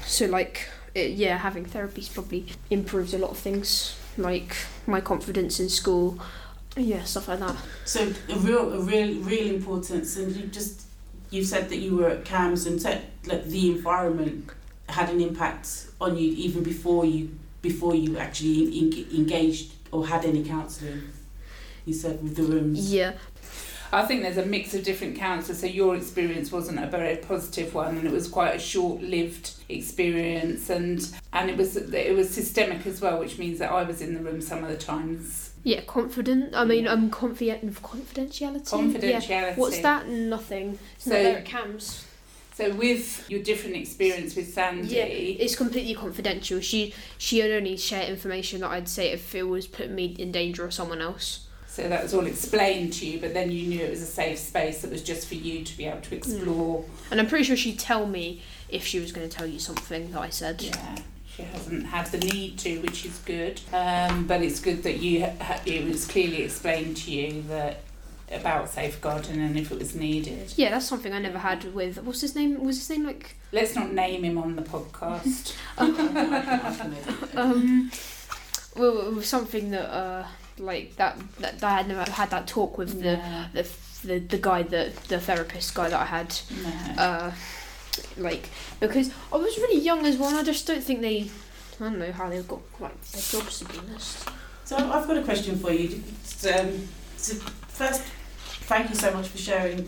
So 0.05 0.25
like 0.25 0.67
it, 0.95 1.11
yeah 1.11 1.37
having 1.37 1.65
therapy's 1.65 2.09
probably 2.09 2.47
improves 2.71 3.13
a 3.13 3.19
lot 3.19 3.31
of 3.31 3.37
things 3.37 3.95
like 4.17 4.55
my 4.87 5.01
confidence 5.01 5.59
in 5.59 5.69
school 5.69 6.19
yeah 6.75 7.03
stuff 7.03 7.27
like 7.27 7.39
that. 7.39 7.55
So 7.85 8.11
a 8.29 8.35
real, 8.35 8.73
a 8.73 8.79
real, 8.79 9.19
real 9.21 9.55
importance, 9.55 10.17
and 10.17 10.35
you 10.35 10.47
just 10.47 10.83
you 11.29 11.43
said 11.43 11.69
that 11.69 11.77
you 11.77 11.95
were 11.95 12.09
at 12.09 12.25
CAMHS 12.25 12.65
and 12.67 12.81
said 12.81 13.05
like 13.25 13.45
the 13.45 13.71
environment 13.71 14.49
had 14.87 15.09
an 15.09 15.21
impact 15.21 15.87
on 16.01 16.17
you 16.17 16.31
even 16.33 16.63
before 16.63 17.05
you 17.05 17.37
before 17.61 17.93
you 17.95 18.17
actually 18.17 18.65
en- 18.79 19.15
engaged 19.15 19.73
or 19.91 20.07
had 20.07 20.25
any 20.25 20.43
counselling. 20.43 21.03
You 21.85 21.93
said 21.93 22.21
with 22.23 22.35
the 22.35 22.43
rooms. 22.43 22.93
yeah 22.93 23.13
I 23.91 24.05
think 24.05 24.21
there's 24.21 24.37
a 24.37 24.45
mix 24.45 24.75
of 24.75 24.83
different 24.83 25.17
counsellors. 25.17 25.59
So 25.59 25.65
your 25.65 25.95
experience 25.95 26.51
wasn't 26.51 26.79
a 26.83 26.87
very 26.87 27.15
positive 27.17 27.73
one, 27.73 27.97
and 27.97 28.05
it 28.05 28.11
was 28.11 28.27
quite 28.27 28.55
a 28.55 28.59
short-lived 28.59 29.53
experience, 29.67 30.69
and 30.69 31.07
and 31.33 31.49
it 31.49 31.57
was 31.57 31.75
it 31.75 32.15
was 32.15 32.29
systemic 32.29 32.85
as 32.85 33.01
well, 33.01 33.19
which 33.19 33.37
means 33.39 33.59
that 33.59 33.71
I 33.71 33.83
was 33.83 34.01
in 34.01 34.13
the 34.13 34.19
room 34.19 34.41
some 34.41 34.63
of 34.63 34.69
the 34.69 34.77
times. 34.77 35.48
Yeah 35.63 35.81
confident 35.81 36.55
I 36.55 36.63
mean 36.65 36.87
um 36.87 37.09
confident 37.09 37.73
confidentiality 37.81 38.69
Confidentiality. 38.69 39.29
yeah. 39.29 39.55
what's 39.55 39.79
that 39.79 40.07
nothing 40.07 40.79
it's 40.95 41.05
So- 41.05 41.11
not 41.11 41.23
there 41.23 41.37
at 41.39 41.45
CAMHS 41.45 42.05
So 42.55 42.73
with 42.73 43.25
your 43.29 43.41
different 43.41 43.75
experience 43.77 44.35
with 44.35 44.53
Sandy, 44.53 44.87
Yeah, 44.95 45.05
it's 45.43 45.55
completely 45.55 45.93
confidential. 45.95 46.59
She 46.59 46.93
she 47.17 47.41
would 47.41 47.51
only 47.51 47.77
share 47.77 48.03
information 48.07 48.61
that 48.61 48.71
I'd 48.71 48.89
say 48.89 49.11
if 49.11 49.33
it 49.33 49.43
was 49.43 49.65
putting 49.67 49.95
me 49.95 50.05
in 50.19 50.31
danger 50.31 50.65
or 50.65 50.71
someone 50.71 51.01
else. 51.01 51.27
so 51.67 51.87
that 51.87 52.03
was 52.03 52.13
all 52.13 52.25
explained 52.25 52.91
to 52.99 53.05
you, 53.05 53.19
but 53.23 53.33
then 53.33 53.49
you 53.51 53.63
knew 53.69 53.79
it 53.85 53.89
was 53.89 54.01
a 54.01 54.05
safe 54.21 54.39
space 54.39 54.81
that 54.81 54.91
was 54.91 55.01
just 55.03 55.27
for 55.29 55.35
you 55.35 55.63
to 55.63 55.77
be 55.77 55.85
able 55.85 56.01
to 56.01 56.15
explore. 56.15 56.83
And 57.11 57.19
I'm 57.21 57.27
pretty 57.27 57.45
sure 57.45 57.55
she'd 57.55 57.79
tell 57.79 58.05
me 58.17 58.41
if 58.67 58.83
she 58.85 58.99
was 58.99 59.11
going 59.13 59.27
to 59.29 59.33
tell 59.37 59.47
you 59.47 59.59
something 59.59 60.11
that 60.11 60.19
I 60.19 60.29
said. 60.29 60.61
Yeah, 60.61 60.95
she 61.39 61.45
hasn't 61.45 61.85
had 61.85 62.07
the 62.07 62.17
need 62.17 62.57
to, 62.59 62.79
which 62.81 63.05
is 63.05 63.17
good. 63.19 63.61
Um, 63.73 64.27
but 64.27 64.41
it's 64.41 64.59
good 64.59 64.83
that 64.83 64.97
you 64.97 65.25
ha- 65.25 65.61
it 65.65 65.87
was 65.87 66.05
clearly 66.05 66.43
explained 66.43 66.97
to 66.97 67.11
you 67.11 67.43
that 67.43 67.81
about 68.31 68.69
safeguarding 68.69 69.39
and 69.41 69.57
if 69.57 69.71
it 69.71 69.79
was 69.79 69.95
needed. 69.95 70.53
Yeah, 70.55 70.69
that's 70.71 70.85
something 70.85 71.13
I 71.13 71.19
never 71.19 71.39
had 71.39 71.73
with 71.73 71.97
what's 72.03 72.21
his 72.21 72.35
name? 72.35 72.63
Was 72.63 72.77
his 72.77 72.89
name 72.89 73.05
like 73.05 73.35
Let's 73.51 73.73
not 73.75 73.91
name 73.91 74.23
him 74.23 74.37
on 74.37 74.55
the 74.55 74.61
podcast. 74.61 75.55
um 77.35 77.91
well 78.75 79.07
it 79.07 79.13
was 79.15 79.27
something 79.27 79.71
that 79.71 79.89
uh 79.89 80.25
like 80.59 80.95
that 80.97 81.17
that, 81.39 81.63
I 81.63 81.77
had 81.77 81.87
never 81.87 82.09
had 82.11 82.29
that 82.31 82.45
talk 82.47 82.77
with 82.77 83.01
the, 83.01 83.17
No, 83.17 83.45
the 83.53 83.67
the 84.03 84.19
the 84.19 84.37
guy 84.37 84.61
that 84.63 84.95
the 85.05 85.19
therapist 85.19 85.73
guy 85.73 85.89
that 85.89 85.99
I 85.99 86.05
had 86.05 86.35
no. 86.63 87.01
uh 87.01 87.31
like 88.17 88.49
because 88.79 89.11
I 89.31 89.37
was 89.37 89.57
really 89.57 89.79
young 89.79 90.05
as 90.05 90.17
well 90.17 90.29
and 90.29 90.37
I 90.37 90.43
just 90.43 90.65
don't 90.67 90.83
think 90.83 91.01
they 91.01 91.29
I 91.79 91.83
don't 91.83 91.99
know 91.99 92.11
how 92.11 92.29
they've 92.29 92.47
got 92.47 92.59
like 92.79 93.01
their 93.11 93.21
jobs 93.21 93.59
to 93.59 93.65
be 93.65 93.77
honest. 93.77 94.29
So 94.65 94.77
I've 94.77 95.07
got 95.07 95.17
a 95.17 95.23
question 95.23 95.57
for 95.57 95.71
you. 95.71 96.03
Um, 96.53 96.87
so 97.17 97.35
first, 97.67 98.03
thank 98.67 98.89
you 98.89 98.95
so 98.95 99.11
much 99.11 99.27
for 99.27 99.37
sharing. 99.37 99.79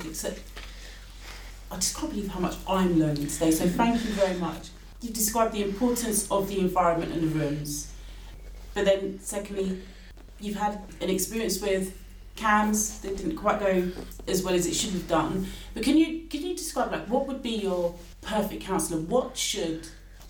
I 1.71 1.75
just 1.75 1.95
can't 1.95 2.11
believe 2.11 2.29
how 2.29 2.39
much 2.39 2.55
I'm 2.67 2.97
learning 2.97 3.27
today. 3.27 3.51
So 3.51 3.67
thank 3.67 4.03
you 4.03 4.11
very 4.11 4.37
much. 4.37 4.69
You've 5.01 5.13
described 5.13 5.53
the 5.53 5.63
importance 5.63 6.29
of 6.31 6.47
the 6.47 6.59
environment 6.59 7.11
and 7.11 7.23
the 7.23 7.39
rooms, 7.39 7.91
but 8.73 8.85
then 8.85 9.19
secondly, 9.21 9.81
you've 10.39 10.57
had 10.57 10.81
an 10.99 11.09
experience 11.09 11.61
with 11.61 11.97
CAMHS, 12.35 13.01
that 13.01 13.17
didn't 13.17 13.35
quite 13.35 13.59
go 13.59 13.91
as 14.27 14.43
well 14.43 14.53
as 14.53 14.65
it 14.65 14.73
should 14.73 14.91
have 14.91 15.07
done. 15.07 15.47
But 15.73 15.83
can 15.83 15.97
you 15.97 16.20
describe 16.71 16.91
like 16.91 17.07
what 17.07 17.27
would 17.27 17.43
be 17.43 17.51
your 17.51 17.93
perfect 18.21 18.63
counsellor? 18.63 19.01
What 19.01 19.37
should 19.37 19.87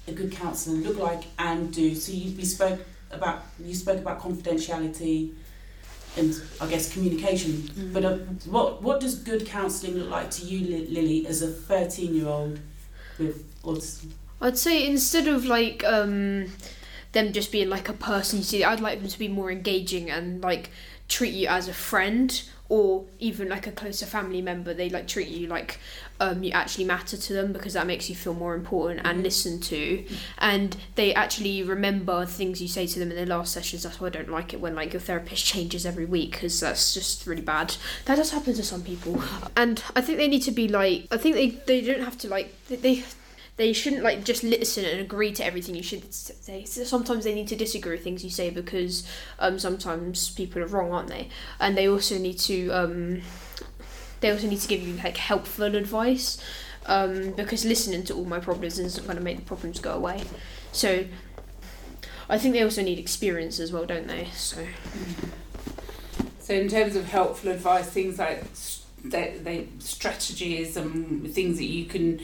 a 0.07 0.11
good 0.11 0.31
counsellor 0.31 0.75
look 0.77 0.97
like 0.97 1.23
and 1.37 1.71
do? 1.71 1.93
So 1.93 2.11
you 2.11 2.35
we 2.35 2.45
spoke 2.45 2.79
about 3.11 3.43
you 3.59 3.75
spoke 3.75 3.99
about 3.99 4.19
confidentiality 4.19 5.33
and 6.17 6.41
I 6.59 6.67
guess 6.67 6.91
communication. 6.91 7.51
Mm. 7.51 7.93
But 7.93 8.05
uh, 8.05 8.17
what 8.49 8.81
what 8.81 8.99
does 8.99 9.15
good 9.15 9.45
counselling 9.45 9.97
look 9.97 10.09
like 10.09 10.31
to 10.31 10.45
you, 10.45 10.87
Lily, 10.87 11.27
as 11.27 11.41
a 11.41 11.47
thirteen 11.47 12.15
year 12.15 12.27
old 12.27 12.59
with 13.19 13.61
autism? 13.61 14.11
I'd 14.41 14.57
say 14.57 14.87
instead 14.87 15.27
of 15.27 15.45
like 15.45 15.83
um, 15.83 16.47
them 17.11 17.31
just 17.31 17.51
being 17.51 17.69
like 17.69 17.87
a 17.87 17.93
person 17.93 18.39
you 18.39 18.43
see, 18.43 18.63
I'd 18.63 18.79
like 18.79 18.99
them 18.99 19.09
to 19.09 19.19
be 19.19 19.27
more 19.27 19.51
engaging 19.51 20.09
and 20.09 20.41
like 20.41 20.71
treat 21.11 21.33
you 21.33 21.47
as 21.47 21.67
a 21.67 21.73
friend 21.73 22.43
or 22.69 23.05
even 23.19 23.49
like 23.49 23.67
a 23.67 23.71
closer 23.71 24.05
family 24.05 24.41
member. 24.41 24.73
They 24.73 24.89
like 24.89 25.05
treat 25.05 25.27
you 25.27 25.47
like 25.47 25.77
um, 26.21 26.41
you 26.41 26.51
actually 26.51 26.85
matter 26.85 27.17
to 27.17 27.33
them 27.33 27.51
because 27.51 27.73
that 27.73 27.85
makes 27.85 28.09
you 28.09 28.15
feel 28.15 28.33
more 28.33 28.55
important 28.55 29.01
and 29.03 29.21
listened 29.21 29.61
to. 29.63 30.05
And 30.37 30.77
they 30.95 31.13
actually 31.13 31.63
remember 31.63 32.25
things 32.25 32.61
you 32.61 32.69
say 32.69 32.87
to 32.87 32.99
them 32.99 33.09
in 33.09 33.17
their 33.17 33.25
last 33.25 33.51
sessions. 33.51 33.83
That's 33.83 33.99
why 33.99 34.07
I 34.07 34.11
don't 34.11 34.29
like 34.29 34.53
it 34.53 34.61
when 34.61 34.73
like 34.73 34.93
your 34.93 35.01
therapist 35.01 35.45
changes 35.45 35.85
every 35.85 36.05
week 36.05 36.31
because 36.31 36.61
that's 36.61 36.93
just 36.93 37.27
really 37.27 37.41
bad. 37.41 37.75
That 38.05 38.15
does 38.15 38.31
happen 38.31 38.53
to 38.53 38.63
some 38.63 38.83
people. 38.83 39.21
And 39.57 39.83
I 39.95 40.01
think 40.01 40.17
they 40.17 40.29
need 40.29 40.43
to 40.43 40.51
be 40.51 40.69
like, 40.69 41.07
I 41.11 41.17
think 41.17 41.35
they, 41.35 41.49
they 41.49 41.81
don't 41.81 42.05
have 42.05 42.17
to 42.19 42.29
like, 42.29 42.55
they, 42.67 42.77
they 42.77 43.03
they 43.61 43.73
shouldn't 43.73 44.01
like 44.01 44.23
just 44.23 44.43
listen 44.43 44.85
and 44.85 44.99
agree 44.99 45.31
to 45.31 45.45
everything 45.45 45.75
you 45.75 45.83
should 45.83 46.11
say. 46.11 46.65
Sometimes 46.65 47.23
they 47.23 47.35
need 47.35 47.47
to 47.49 47.55
disagree 47.55 47.91
with 47.91 48.03
things 48.03 48.23
you 48.23 48.31
say 48.31 48.49
because 48.49 49.07
um, 49.37 49.59
sometimes 49.59 50.31
people 50.31 50.63
are 50.63 50.65
wrong, 50.65 50.91
aren't 50.91 51.09
they? 51.09 51.29
And 51.59 51.77
they 51.77 51.87
also 51.87 52.17
need 52.17 52.39
to 52.39 52.69
um, 52.71 53.21
they 54.19 54.31
also 54.31 54.47
need 54.47 54.59
to 54.61 54.67
give 54.67 54.81
you 54.81 54.95
like 54.95 55.17
helpful 55.17 55.75
advice 55.75 56.43
um, 56.87 57.31
because 57.33 57.63
listening 57.63 58.03
to 58.05 58.15
all 58.15 58.25
my 58.25 58.39
problems 58.39 58.79
isn't 58.79 59.05
going 59.05 59.17
to 59.17 59.23
make 59.23 59.37
the 59.37 59.45
problems 59.45 59.79
go 59.79 59.93
away. 59.93 60.23
So 60.71 61.05
I 62.27 62.39
think 62.39 62.55
they 62.55 62.63
also 62.63 62.81
need 62.81 62.97
experience 62.97 63.59
as 63.59 63.71
well, 63.71 63.85
don't 63.85 64.07
they? 64.07 64.25
So 64.33 64.65
So 66.39 66.53
in 66.55 66.67
terms 66.67 66.95
of 66.95 67.05
helpful 67.05 67.51
advice, 67.51 67.87
things 67.89 68.17
like 68.17 68.43
s- 68.51 68.83
they, 69.03 69.37
they 69.41 69.67
strategies 69.79 70.77
and 70.77 71.31
things 71.31 71.57
that 71.57 71.65
you 71.65 71.85
can 71.85 72.21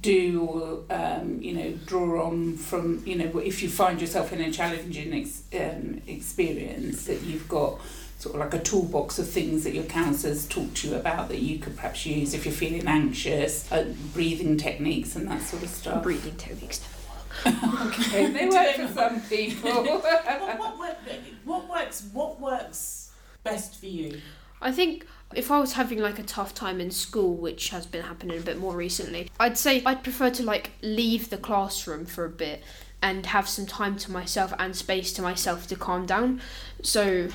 do 0.00 0.46
or 0.46 0.94
um, 0.94 1.38
you 1.40 1.52
know 1.52 1.72
draw 1.86 2.26
on 2.26 2.56
from 2.56 3.02
you 3.04 3.16
know 3.16 3.38
if 3.38 3.62
you 3.62 3.68
find 3.68 4.00
yourself 4.00 4.32
in 4.32 4.40
a 4.40 4.50
challenging 4.50 5.12
ex- 5.12 5.42
um, 5.54 6.00
experience 6.06 7.06
that 7.06 7.20
you've 7.22 7.48
got 7.48 7.80
sort 8.18 8.36
of 8.36 8.40
like 8.40 8.54
a 8.54 8.62
toolbox 8.62 9.18
of 9.18 9.28
things 9.28 9.64
that 9.64 9.74
your 9.74 9.82
counsellors 9.84 10.46
talk 10.46 10.72
to 10.74 10.88
you 10.88 10.94
about 10.94 11.28
that 11.28 11.40
you 11.40 11.58
could 11.58 11.74
perhaps 11.74 12.06
use 12.06 12.32
if 12.34 12.44
you're 12.44 12.54
feeling 12.54 12.86
anxious 12.86 13.70
uh, 13.72 13.92
breathing 14.14 14.56
techniques 14.56 15.16
and 15.16 15.28
that 15.28 15.42
sort 15.42 15.62
of 15.64 15.68
stuff 15.68 16.02
breathing 16.02 16.36
techniques. 16.36 16.80
Never 17.44 17.66
work. 17.66 17.98
Okay 17.98 18.26
they 18.30 18.48
work 18.48 18.76
for 18.76 18.88
some 18.88 19.20
people 19.22 19.70
what, 19.84 20.02
what, 20.58 20.78
work, 20.78 20.98
what 21.44 21.68
works? 21.68 22.08
What 22.12 22.40
works 22.40 23.10
best 23.42 23.80
for 23.80 23.86
you? 23.86 24.20
I 24.60 24.70
think 24.70 25.06
if 25.34 25.50
I 25.50 25.58
was 25.58 25.74
having 25.74 25.98
like 25.98 26.18
a 26.18 26.22
tough 26.22 26.54
time 26.54 26.80
in 26.80 26.90
school, 26.90 27.34
which 27.34 27.70
has 27.70 27.86
been 27.86 28.02
happening 28.02 28.38
a 28.38 28.40
bit 28.40 28.58
more 28.58 28.74
recently, 28.74 29.30
I'd 29.38 29.58
say 29.58 29.82
I'd 29.84 30.02
prefer 30.02 30.30
to 30.30 30.42
like 30.42 30.72
leave 30.82 31.30
the 31.30 31.36
classroom 31.36 32.06
for 32.06 32.24
a 32.24 32.30
bit 32.30 32.62
and 33.02 33.26
have 33.26 33.48
some 33.48 33.66
time 33.66 33.96
to 33.98 34.12
myself 34.12 34.52
and 34.58 34.76
space 34.76 35.12
to 35.14 35.22
myself 35.22 35.66
to 35.68 35.76
calm 35.76 36.06
down. 36.06 36.40
So 36.82 37.28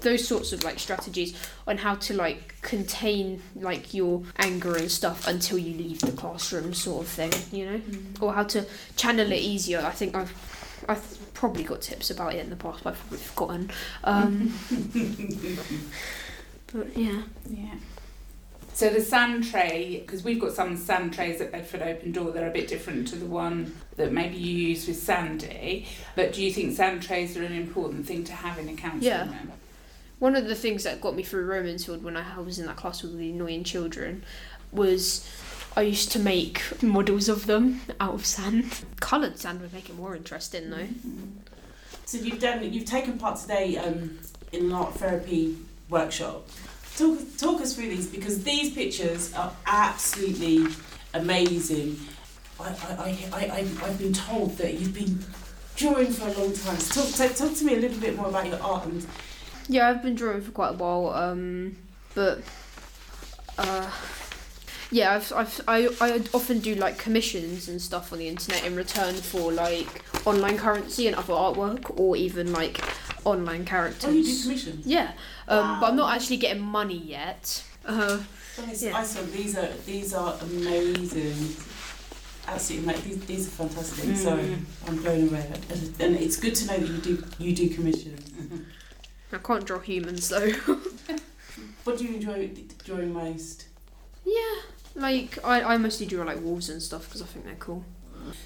those 0.00 0.26
sorts 0.26 0.52
of 0.52 0.64
like 0.64 0.78
strategies 0.78 1.36
on 1.66 1.78
how 1.78 1.94
to 1.96 2.14
like 2.14 2.60
contain 2.62 3.42
like 3.56 3.94
your 3.94 4.22
anger 4.36 4.76
and 4.76 4.90
stuff 4.90 5.26
until 5.26 5.58
you 5.58 5.76
leave 5.76 6.00
the 6.00 6.12
classroom 6.12 6.74
sort 6.74 7.04
of 7.06 7.08
thing, 7.10 7.32
you 7.52 7.66
know? 7.66 7.80
Or 8.20 8.32
how 8.32 8.44
to 8.44 8.66
channel 8.96 9.30
it 9.32 9.40
easier. 9.40 9.80
I 9.80 9.90
think 9.90 10.14
I've 10.14 10.32
I've 10.88 11.34
probably 11.34 11.64
got 11.64 11.82
tips 11.82 12.10
about 12.10 12.34
it 12.34 12.38
in 12.38 12.50
the 12.50 12.56
past, 12.56 12.82
but 12.84 12.90
I've 12.90 13.00
probably 13.00 13.18
forgotten. 13.18 13.70
Um, 14.04 14.54
but 16.72 16.96
yeah. 16.96 17.22
Yeah. 17.48 17.74
So 18.74 18.90
the 18.90 19.00
sand 19.00 19.50
tray, 19.50 20.04
because 20.06 20.22
we've 20.22 20.40
got 20.40 20.52
some 20.52 20.76
sand 20.76 21.12
trays 21.12 21.40
at 21.40 21.50
Bedford 21.50 21.82
Open 21.82 22.12
Door, 22.12 22.30
that 22.32 22.44
are 22.44 22.48
a 22.48 22.52
bit 22.52 22.68
different 22.68 23.08
to 23.08 23.16
the 23.16 23.26
one 23.26 23.74
that 23.96 24.12
maybe 24.12 24.36
you 24.36 24.54
use 24.68 24.86
with 24.86 24.96
Sandy. 24.96 25.86
But 26.14 26.32
do 26.32 26.42
you 26.44 26.52
think 26.52 26.76
sand 26.76 27.02
trays 27.02 27.36
are 27.36 27.42
an 27.42 27.52
important 27.52 28.06
thing 28.06 28.22
to 28.24 28.32
have 28.32 28.56
in 28.58 28.68
a 28.68 28.74
counselling 28.74 29.02
Yeah. 29.02 29.24
room? 29.26 29.52
One 30.20 30.36
of 30.36 30.46
the 30.46 30.54
things 30.54 30.84
that 30.84 31.00
got 31.00 31.16
me 31.16 31.24
through 31.24 31.46
Romansfield 31.46 32.04
when 32.04 32.16
I 32.16 32.38
was 32.40 32.58
in 32.60 32.66
that 32.66 32.76
class 32.76 33.02
with 33.02 33.18
the 33.18 33.30
annoying 33.30 33.64
children 33.64 34.22
was 34.70 35.28
I 35.76 35.82
used 35.82 36.12
to 36.12 36.18
make 36.18 36.62
models 36.82 37.28
of 37.28 37.46
them 37.46 37.80
out 38.00 38.14
of 38.14 38.26
sand. 38.26 38.84
Coloured 39.00 39.38
sand 39.38 39.60
would 39.60 39.72
make 39.72 39.88
it 39.88 39.96
more 39.96 40.14
interesting 40.16 40.70
though. 40.70 40.88
So 42.04 42.18
you've 42.18 42.40
done 42.40 42.72
you've 42.72 42.84
taken 42.84 43.18
part 43.18 43.38
today 43.38 43.76
um, 43.76 44.18
in 44.52 44.66
an 44.66 44.72
art 44.72 44.94
therapy 44.94 45.56
workshop. 45.88 46.48
Talk 46.96 47.18
talk 47.36 47.60
us 47.60 47.74
through 47.74 47.88
these 47.88 48.06
because 48.08 48.42
these 48.42 48.74
pictures 48.74 49.32
are 49.34 49.52
absolutely 49.66 50.66
amazing. 51.14 51.98
I 52.60 52.64
I, 52.64 53.18
I, 53.32 53.44
I 53.44 53.58
I've 53.86 53.98
been 53.98 54.12
told 54.12 54.56
that 54.58 54.74
you've 54.74 54.94
been 54.94 55.24
drawing 55.76 56.08
for 56.12 56.28
a 56.28 56.32
long 56.32 56.52
time. 56.52 56.76
So 56.78 57.02
talk, 57.02 57.14
talk, 57.14 57.36
talk 57.36 57.56
to 57.56 57.64
me 57.64 57.74
a 57.74 57.80
little 57.80 57.98
bit 58.00 58.16
more 58.16 58.26
about 58.26 58.46
your 58.46 58.60
art 58.60 58.86
and 58.86 59.06
Yeah, 59.68 59.88
I've 59.88 60.02
been 60.02 60.16
drawing 60.16 60.42
for 60.42 60.50
quite 60.50 60.70
a 60.70 60.76
while, 60.76 61.10
um, 61.10 61.76
but 62.14 62.40
uh, 63.58 63.88
yeah, 64.90 65.14
I've, 65.14 65.32
I've 65.32 65.60
I 65.68 65.88
I 66.00 66.22
often 66.34 66.58
do 66.58 66.74
like 66.74 66.98
commissions 66.98 67.68
and 67.68 67.80
stuff 67.80 68.12
on 68.12 68.18
the 68.18 68.28
internet 68.28 68.64
in 68.64 68.74
return 68.74 69.14
for 69.14 69.52
like 69.52 70.02
online 70.26 70.58
currency 70.58 71.06
and 71.06 71.14
other 71.14 71.34
artwork, 71.34 71.96
or 71.98 72.16
even 72.16 72.52
like 72.52 72.80
online 73.24 73.64
characters. 73.64 74.04
oh 74.04 74.10
you 74.10 74.24
do 74.24 74.42
commissions. 74.42 74.86
Yeah, 74.86 75.12
um, 75.48 75.80
but 75.80 75.90
I'm 75.90 75.96
not 75.96 76.14
actually 76.14 76.36
getting 76.38 76.62
money 76.62 76.98
yet. 76.98 77.62
Uh, 77.86 78.18
Guys, 78.56 78.82
Yeah. 78.82 78.96
I 78.96 79.02
saw 79.04 79.22
these 79.22 79.56
are 79.56 79.68
these 79.86 80.12
are 80.14 80.36
amazing. 80.42 81.56
Absolutely, 82.46 82.86
mate. 82.86 83.04
These, 83.04 83.20
these 83.26 83.46
are 83.46 83.50
fantastic. 83.50 84.16
So 84.16 84.36
Mm. 84.36 84.60
I'm 84.86 84.96
blown 85.02 85.28
away, 85.28 85.46
and, 85.70 85.94
and 86.00 86.16
it's 86.16 86.36
good 86.38 86.54
to 86.56 86.66
know 86.66 86.78
that 86.78 86.88
you 86.88 86.98
do 86.98 87.24
you 87.38 87.54
do 87.54 87.68
commissions. 87.74 88.30
I 89.32 89.36
can't 89.38 89.64
draw 89.66 89.78
humans 89.78 90.28
though. 90.28 90.50
What 91.84 91.96
do 91.98 92.04
you 92.04 92.14
enjoy 92.16 92.50
drawing 92.84 93.12
most? 93.14 93.66
yeah, 94.24 94.60
like 94.94 95.38
I, 95.42 95.62
I 95.62 95.76
mostly 95.78 96.04
draw 96.06 96.22
like 96.24 96.40
wolves 96.42 96.68
and 96.68 96.82
stuff 96.82 97.06
because 97.06 97.22
I 97.22 97.26
think 97.26 97.46
they're 97.46 97.54
cool. 97.54 97.82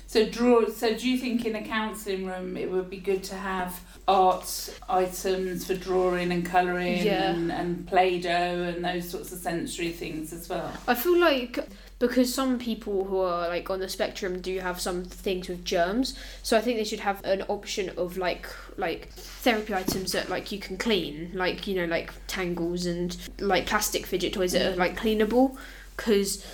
So 0.07 0.27
draw. 0.29 0.69
So 0.69 0.95
do 0.97 1.09
you 1.11 1.19
think 1.19 1.45
in 1.45 1.57
a 1.57 1.63
counselling 1.63 2.25
room 2.27 2.57
it 2.57 2.71
would 2.71 2.89
be 2.89 2.99
good 2.99 3.25
to 3.25 3.35
have 3.35 3.81
art 4.09 4.79
items 4.89 5.67
for 5.67 5.75
drawing 5.75 6.33
and 6.33 6.45
colouring 6.45 7.05
Yeah. 7.05 7.31
and, 7.31 7.53
and 7.53 7.87
play-doh 7.87 8.29
and 8.29 8.85
those 8.85 9.09
sorts 9.09 9.33
of 9.33 9.39
sensory 9.39 9.93
things 9.93 10.33
as 10.33 10.49
well? 10.49 10.73
I 10.89 10.95
feel 10.95 11.19
like 11.19 11.59
because 11.99 12.35
some 12.35 12.59
people 12.59 13.05
who 13.05 13.19
are 13.21 13.49
like 13.49 13.71
on 13.71 13.79
the 13.79 13.89
spectrum 13.89 14.41
do 14.41 14.59
have 14.59 14.81
some 14.81 15.05
things 15.05 15.49
with 15.49 15.65
germs, 15.65 16.17
so 16.43 16.57
I 16.57 16.61
think 16.61 16.77
they 16.79 16.85
should 16.85 16.99
have 17.01 17.25
an 17.25 17.43
option 17.43 17.91
of 17.97 18.17
like 18.19 18.47
like 18.77 19.09
therapy 19.11 19.73
items 19.73 20.11
that 20.13 20.29
like 20.29 20.51
you 20.51 20.59
can 20.59 20.77
clean, 20.77 21.31
like 21.35 21.67
you 21.69 21.77
know 21.77 21.85
like 21.85 22.13
tangles 22.27 22.87
and 22.87 23.17
like 23.39 23.67
plastic 23.67 24.05
fidget 24.05 24.33
toys 24.33 24.51
that 24.53 24.73
are 24.73 24.77
like 24.77 24.99
cleanable, 24.99 25.57
because. 25.97 26.45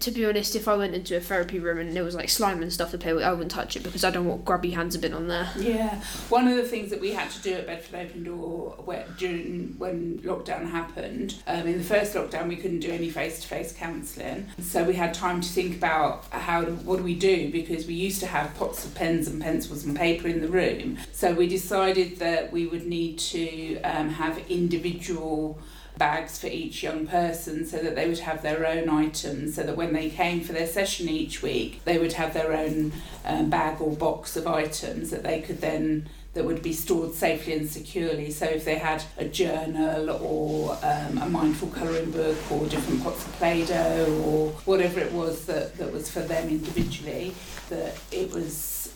To 0.00 0.10
be 0.10 0.24
honest, 0.24 0.56
if 0.56 0.66
I 0.66 0.76
went 0.76 0.94
into 0.94 1.16
a 1.16 1.20
therapy 1.20 1.58
room 1.58 1.78
and 1.78 1.94
there 1.94 2.04
was 2.04 2.14
like 2.14 2.30
slime 2.30 2.62
and 2.62 2.72
stuff 2.72 2.90
to 2.92 2.98
play 2.98 3.12
with, 3.12 3.22
I 3.22 3.32
wouldn't 3.32 3.50
touch 3.50 3.76
it 3.76 3.82
because 3.82 4.02
I 4.02 4.10
don't 4.10 4.26
want 4.26 4.44
grubby 4.44 4.70
hands 4.70 4.94
have 4.94 5.02
been 5.02 5.12
on 5.12 5.28
there. 5.28 5.50
Yeah, 5.56 6.02
one 6.30 6.48
of 6.48 6.56
the 6.56 6.62
things 6.62 6.90
that 6.90 7.00
we 7.00 7.12
had 7.12 7.30
to 7.30 7.42
do 7.42 7.52
at 7.52 7.66
Bedford 7.66 7.96
Open 8.00 8.24
Door 8.24 8.76
where, 8.84 9.06
during 9.18 9.74
when 9.78 10.18
lockdown 10.20 10.70
happened, 10.70 11.34
um, 11.46 11.66
in 11.66 11.78
the 11.78 11.84
first 11.84 12.14
lockdown 12.14 12.48
we 12.48 12.56
couldn't 12.56 12.80
do 12.80 12.90
any 12.90 13.10
face 13.10 13.42
to 13.42 13.46
face 13.46 13.72
counselling, 13.72 14.46
so 14.58 14.84
we 14.84 14.94
had 14.94 15.12
time 15.12 15.40
to 15.40 15.48
think 15.48 15.76
about 15.76 16.24
how 16.30 16.62
what 16.64 16.96
do 16.96 17.02
we 17.02 17.14
do 17.14 17.50
because 17.52 17.86
we 17.86 17.94
used 17.94 18.20
to 18.20 18.26
have 18.26 18.54
pots 18.56 18.84
of 18.84 18.94
pens 18.94 19.28
and 19.28 19.40
pencils 19.40 19.84
and 19.84 19.96
paper 19.96 20.28
in 20.28 20.40
the 20.40 20.48
room. 20.48 20.98
So 21.12 21.34
we 21.34 21.46
decided 21.46 22.18
that 22.20 22.52
we 22.52 22.66
would 22.66 22.86
need 22.86 23.18
to 23.18 23.80
um, 23.82 24.08
have 24.08 24.38
individual 24.48 25.58
bags 26.00 26.38
for 26.38 26.46
each 26.46 26.82
young 26.82 27.06
person 27.06 27.66
so 27.66 27.76
that 27.76 27.94
they 27.94 28.08
would 28.08 28.20
have 28.20 28.40
their 28.40 28.66
own 28.66 28.88
items 28.88 29.54
so 29.54 29.62
that 29.62 29.76
when 29.76 29.92
they 29.92 30.08
came 30.08 30.40
for 30.40 30.54
their 30.54 30.66
session 30.66 31.10
each 31.10 31.42
week 31.42 31.84
they 31.84 31.98
would 31.98 32.14
have 32.14 32.32
their 32.32 32.54
own 32.54 32.90
um, 33.26 33.50
bag 33.50 33.78
or 33.82 33.94
box 33.94 34.34
of 34.34 34.46
items 34.46 35.10
that 35.10 35.22
they 35.22 35.42
could 35.42 35.60
then 35.60 36.08
that 36.32 36.44
would 36.44 36.62
be 36.62 36.72
stored 36.72 37.12
safely 37.12 37.52
and 37.54 37.68
securely. 37.68 38.30
So 38.30 38.46
if 38.46 38.64
they 38.64 38.78
had 38.78 39.02
a 39.18 39.24
journal 39.24 40.10
or 40.10 40.78
um, 40.82 41.18
a 41.18 41.28
mindful 41.28 41.68
colouring 41.68 42.12
book 42.12 42.38
or 42.50 42.66
different 42.66 43.02
pots 43.02 43.26
of 43.26 43.32
play-doh 43.32 44.22
or 44.24 44.50
whatever 44.64 45.00
it 45.00 45.12
was 45.12 45.44
that, 45.46 45.76
that 45.78 45.92
was 45.92 46.08
for 46.08 46.20
them 46.20 46.48
individually 46.48 47.34
that 47.68 47.96
it 48.12 48.32
was 48.32 48.94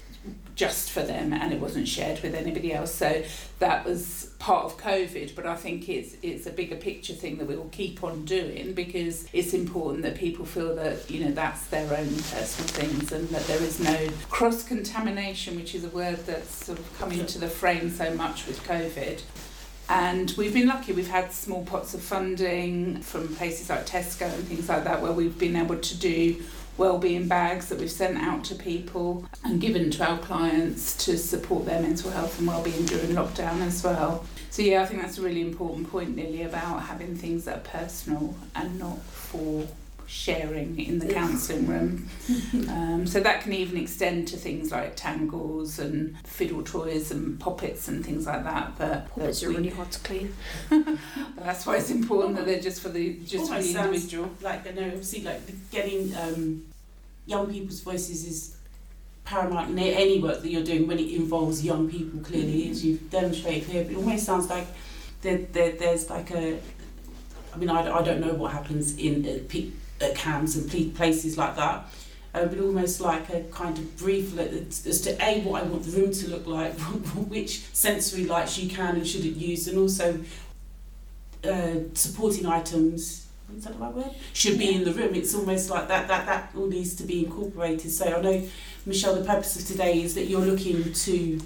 just 0.55 0.91
for 0.91 1.03
them 1.03 1.33
and 1.33 1.53
it 1.53 1.61
wasn't 1.61 1.89
shared 1.89 2.23
with 2.23 2.35
anybody 2.35 2.73
else. 2.73 2.95
So 2.95 3.25
that 3.59 3.85
was 3.85 4.33
part 4.39 4.65
of 4.65 4.77
COVID, 4.79 5.35
but 5.35 5.47
I 5.47 5.57
think 5.57 5.89
it's 5.89 6.17
it's 6.23 6.47
a 6.47 6.51
bigger 6.51 6.77
picture 6.77 7.15
thing 7.15 7.39
that 7.39 7.47
we 7.47 7.57
will 7.57 7.71
keep 7.71 8.05
on 8.05 8.25
doing 8.25 8.73
because 8.73 9.27
it's 9.33 9.55
important 9.55 10.03
that 10.05 10.17
people 10.17 10.45
feel 10.45 10.75
that 10.77 11.11
you 11.11 11.25
know 11.25 11.33
that's 11.33 11.67
their 11.67 11.85
own 11.97 12.09
personal 12.09 12.69
things 12.69 13.13
and 13.13 13.29
that 13.31 13.47
there 13.47 13.63
is 13.63 13.81
no 13.81 14.09
cross 14.31 14.63
contamination, 14.63 15.57
which 15.57 15.75
is 15.75 15.85
a 15.85 15.91
word 15.91 16.19
that's 16.27 16.67
sort 16.67 16.79
of 16.79 16.99
come 16.99 17.13
into 17.13 17.39
the 17.39 17.49
frame 17.49 17.91
so 17.91 18.15
much 18.15 18.47
with 18.47 18.63
COVID. 18.65 19.23
And 19.87 20.33
we've 20.39 20.55
been 20.55 20.69
lucky, 20.69 20.93
we've 20.93 21.09
had 21.09 21.31
small 21.31 21.63
pots 21.63 21.93
of 21.93 22.01
funding 22.01 23.03
from 23.03 23.35
places 23.37 23.69
like 23.69 23.87
Tesco 23.87 24.33
and 24.33 24.45
things 24.45 24.69
like 24.69 24.85
that 24.85 25.03
where 25.03 25.13
we've 25.13 25.39
been 25.39 25.57
able 25.57 25.77
to 25.77 25.99
do 25.99 26.43
wellbeing 26.77 27.29
bags 27.29 27.69
that 27.69 27.79
we've 27.79 27.91
sent 27.91 28.19
out 28.19 28.45
to 28.45 28.55
people 28.55 29.25
and 29.45 29.61
given 29.61 29.91
to 29.93 30.05
our 30.05 30.19
clients 30.19 30.97
to 31.05 31.17
support 31.17 31.65
their 31.67 31.81
mental 31.81 32.11
health 32.11 32.39
and 32.39 32.49
wellbeing 32.49 32.85
during 32.87 33.11
lockdown 33.11 33.61
as 33.61 33.83
well. 33.85 34.25
So 34.51 34.63
yeah, 34.63 34.83
I 34.83 34.87
think 34.87 35.03
that's 35.03 35.19
a 35.19 35.23
really 35.23 35.41
important 35.41 35.91
point, 35.91 36.17
Lily, 36.17 36.43
about 36.43 36.83
having 36.83 37.17
things 37.17 37.45
that 37.45 37.59
are 37.59 37.61
personal 37.61 38.35
and 38.55 38.79
not 38.79 38.99
for 39.03 39.67
sharing 40.07 40.79
in 40.79 40.99
the 40.99 41.13
counselling 41.13 41.67
room. 41.67 42.09
Um, 42.69 43.07
so 43.07 43.21
that 43.21 43.43
can 43.43 43.53
even 43.53 43.77
extend 43.77 44.29
to 44.29 44.37
things 44.37 44.73
like 44.73 44.97
tangles 44.97 45.79
and 45.79 46.17
fiddle 46.25 46.63
toys 46.63 47.11
and 47.11 47.39
poppets 47.39 47.89
and 47.89 48.05
things 48.05 48.27
like 48.27 48.45
that. 48.45 48.77
That, 48.79 49.11
Poppets 49.11 49.43
are 49.43 49.51
really 49.51 49.69
hard 49.69 49.91
to 49.93 50.01
clean. 50.01 50.35
that's 51.37 51.67
why 51.67 51.77
it's 51.77 51.91
important 51.91 52.37
that 52.37 52.47
they're 52.47 52.61
just 52.61 52.81
for 52.81 52.89
the 52.89 53.15
just 53.25 53.51
for 53.51 53.59
the 53.59 53.63
sounds 53.63 53.87
individual. 53.87 54.31
like 54.41 54.67
I 54.67 54.71
know 54.71 54.87
obviously 54.87 55.23
like 55.23 55.41
getting 55.71 56.15
um, 56.17 56.65
young 57.27 57.53
people's 57.53 57.81
voices 57.81 58.25
is 58.27 58.57
paramount 59.25 59.71
in 59.71 59.79
any 59.79 60.21
work 60.21 60.41
that 60.43 60.49
you're 60.49 60.65
doing 60.65 60.87
when 60.87 60.99
it 60.99 61.11
involves 61.13 61.65
young 61.65 61.89
people 61.91 62.21
clearly 62.21 62.71
as 62.71 62.85
you've 62.85 63.11
demonstrated 63.11 63.65
here 63.69 63.83
but 63.85 63.93
it 63.93 63.97
almost 63.97 64.25
sounds 64.25 64.49
like 64.51 64.67
there, 65.23 65.39
there, 65.53 65.73
there's 65.73 66.09
like 66.11 66.31
a 66.31 66.59
I 67.53 67.57
mean 67.57 67.71
I, 67.71 67.99
I 67.99 68.03
don't 68.03 68.21
know 68.21 68.35
what 68.35 68.53
happens 68.53 68.97
in 68.97 69.25
at, 69.27 69.49
pe- 69.49 69.71
at 70.05 70.15
CAMHS 70.15 70.57
and 70.57 70.95
places 70.95 71.37
like 71.37 71.57
that 71.57 71.87
uh, 72.35 72.47
but 72.47 72.59
almost 72.59 73.01
like 73.01 73.29
a 73.31 73.43
kind 73.45 73.79
of 73.79 73.97
brief 73.97 74.37
as 74.39 75.01
to 75.03 75.11
a 75.25 75.41
what 75.43 75.63
I 75.63 75.67
want 75.67 75.85
the 75.85 76.01
room 76.01 76.13
to 76.13 76.31
look 76.31 76.47
like 76.47 76.79
which 77.29 77.61
sensory 77.73 78.25
lights 78.25 78.59
you 78.59 78.69
can 78.69 78.97
and 78.97 79.07
shouldn't 79.07 79.37
use 79.37 79.69
and 79.69 79.79
also 79.79 80.21
uh, 81.45 81.75
supporting 81.95 82.47
items 82.47 83.25
is 83.57 83.65
that 83.65 83.75
the 83.75 83.79
right 83.79 83.93
word? 83.93 84.11
Should 84.33 84.59
be 84.59 84.75
in 84.75 84.85
the 84.85 84.93
room. 84.93 85.15
It's 85.15 85.35
almost 85.35 85.71
like 85.71 85.87
that, 85.89 86.09
that, 86.09 86.27
that 86.27 86.51
all 86.57 86.67
needs 86.67 86.97
to 86.97 87.05
be 87.05 87.25
incorporated. 87.25 87.91
So 87.91 88.07
I 88.07 88.21
know, 88.21 88.43
Michelle, 88.87 89.15
the 89.15 89.25
purpose 89.25 89.61
of 89.61 89.67
today 89.67 90.03
is 90.03 90.15
that 90.15 90.25
you're 90.25 90.41
looking 90.41 90.93
to 90.93 91.41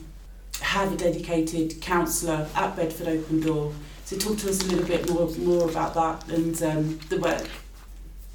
have 0.60 0.92
a 0.92 0.96
dedicated 0.96 1.80
counsellor 1.82 2.48
at 2.54 2.76
Bedford 2.76 3.08
Open 3.08 3.40
Door. 3.40 3.74
So 4.04 4.16
talk 4.16 4.38
to 4.38 4.48
us 4.48 4.62
a 4.62 4.68
little 4.68 4.86
bit 4.86 5.10
more 5.10 5.28
more 5.38 5.68
about 5.68 5.92
that 5.94 6.28
and 6.28 6.62
um, 6.62 7.00
the 7.08 7.18
work 7.18 7.46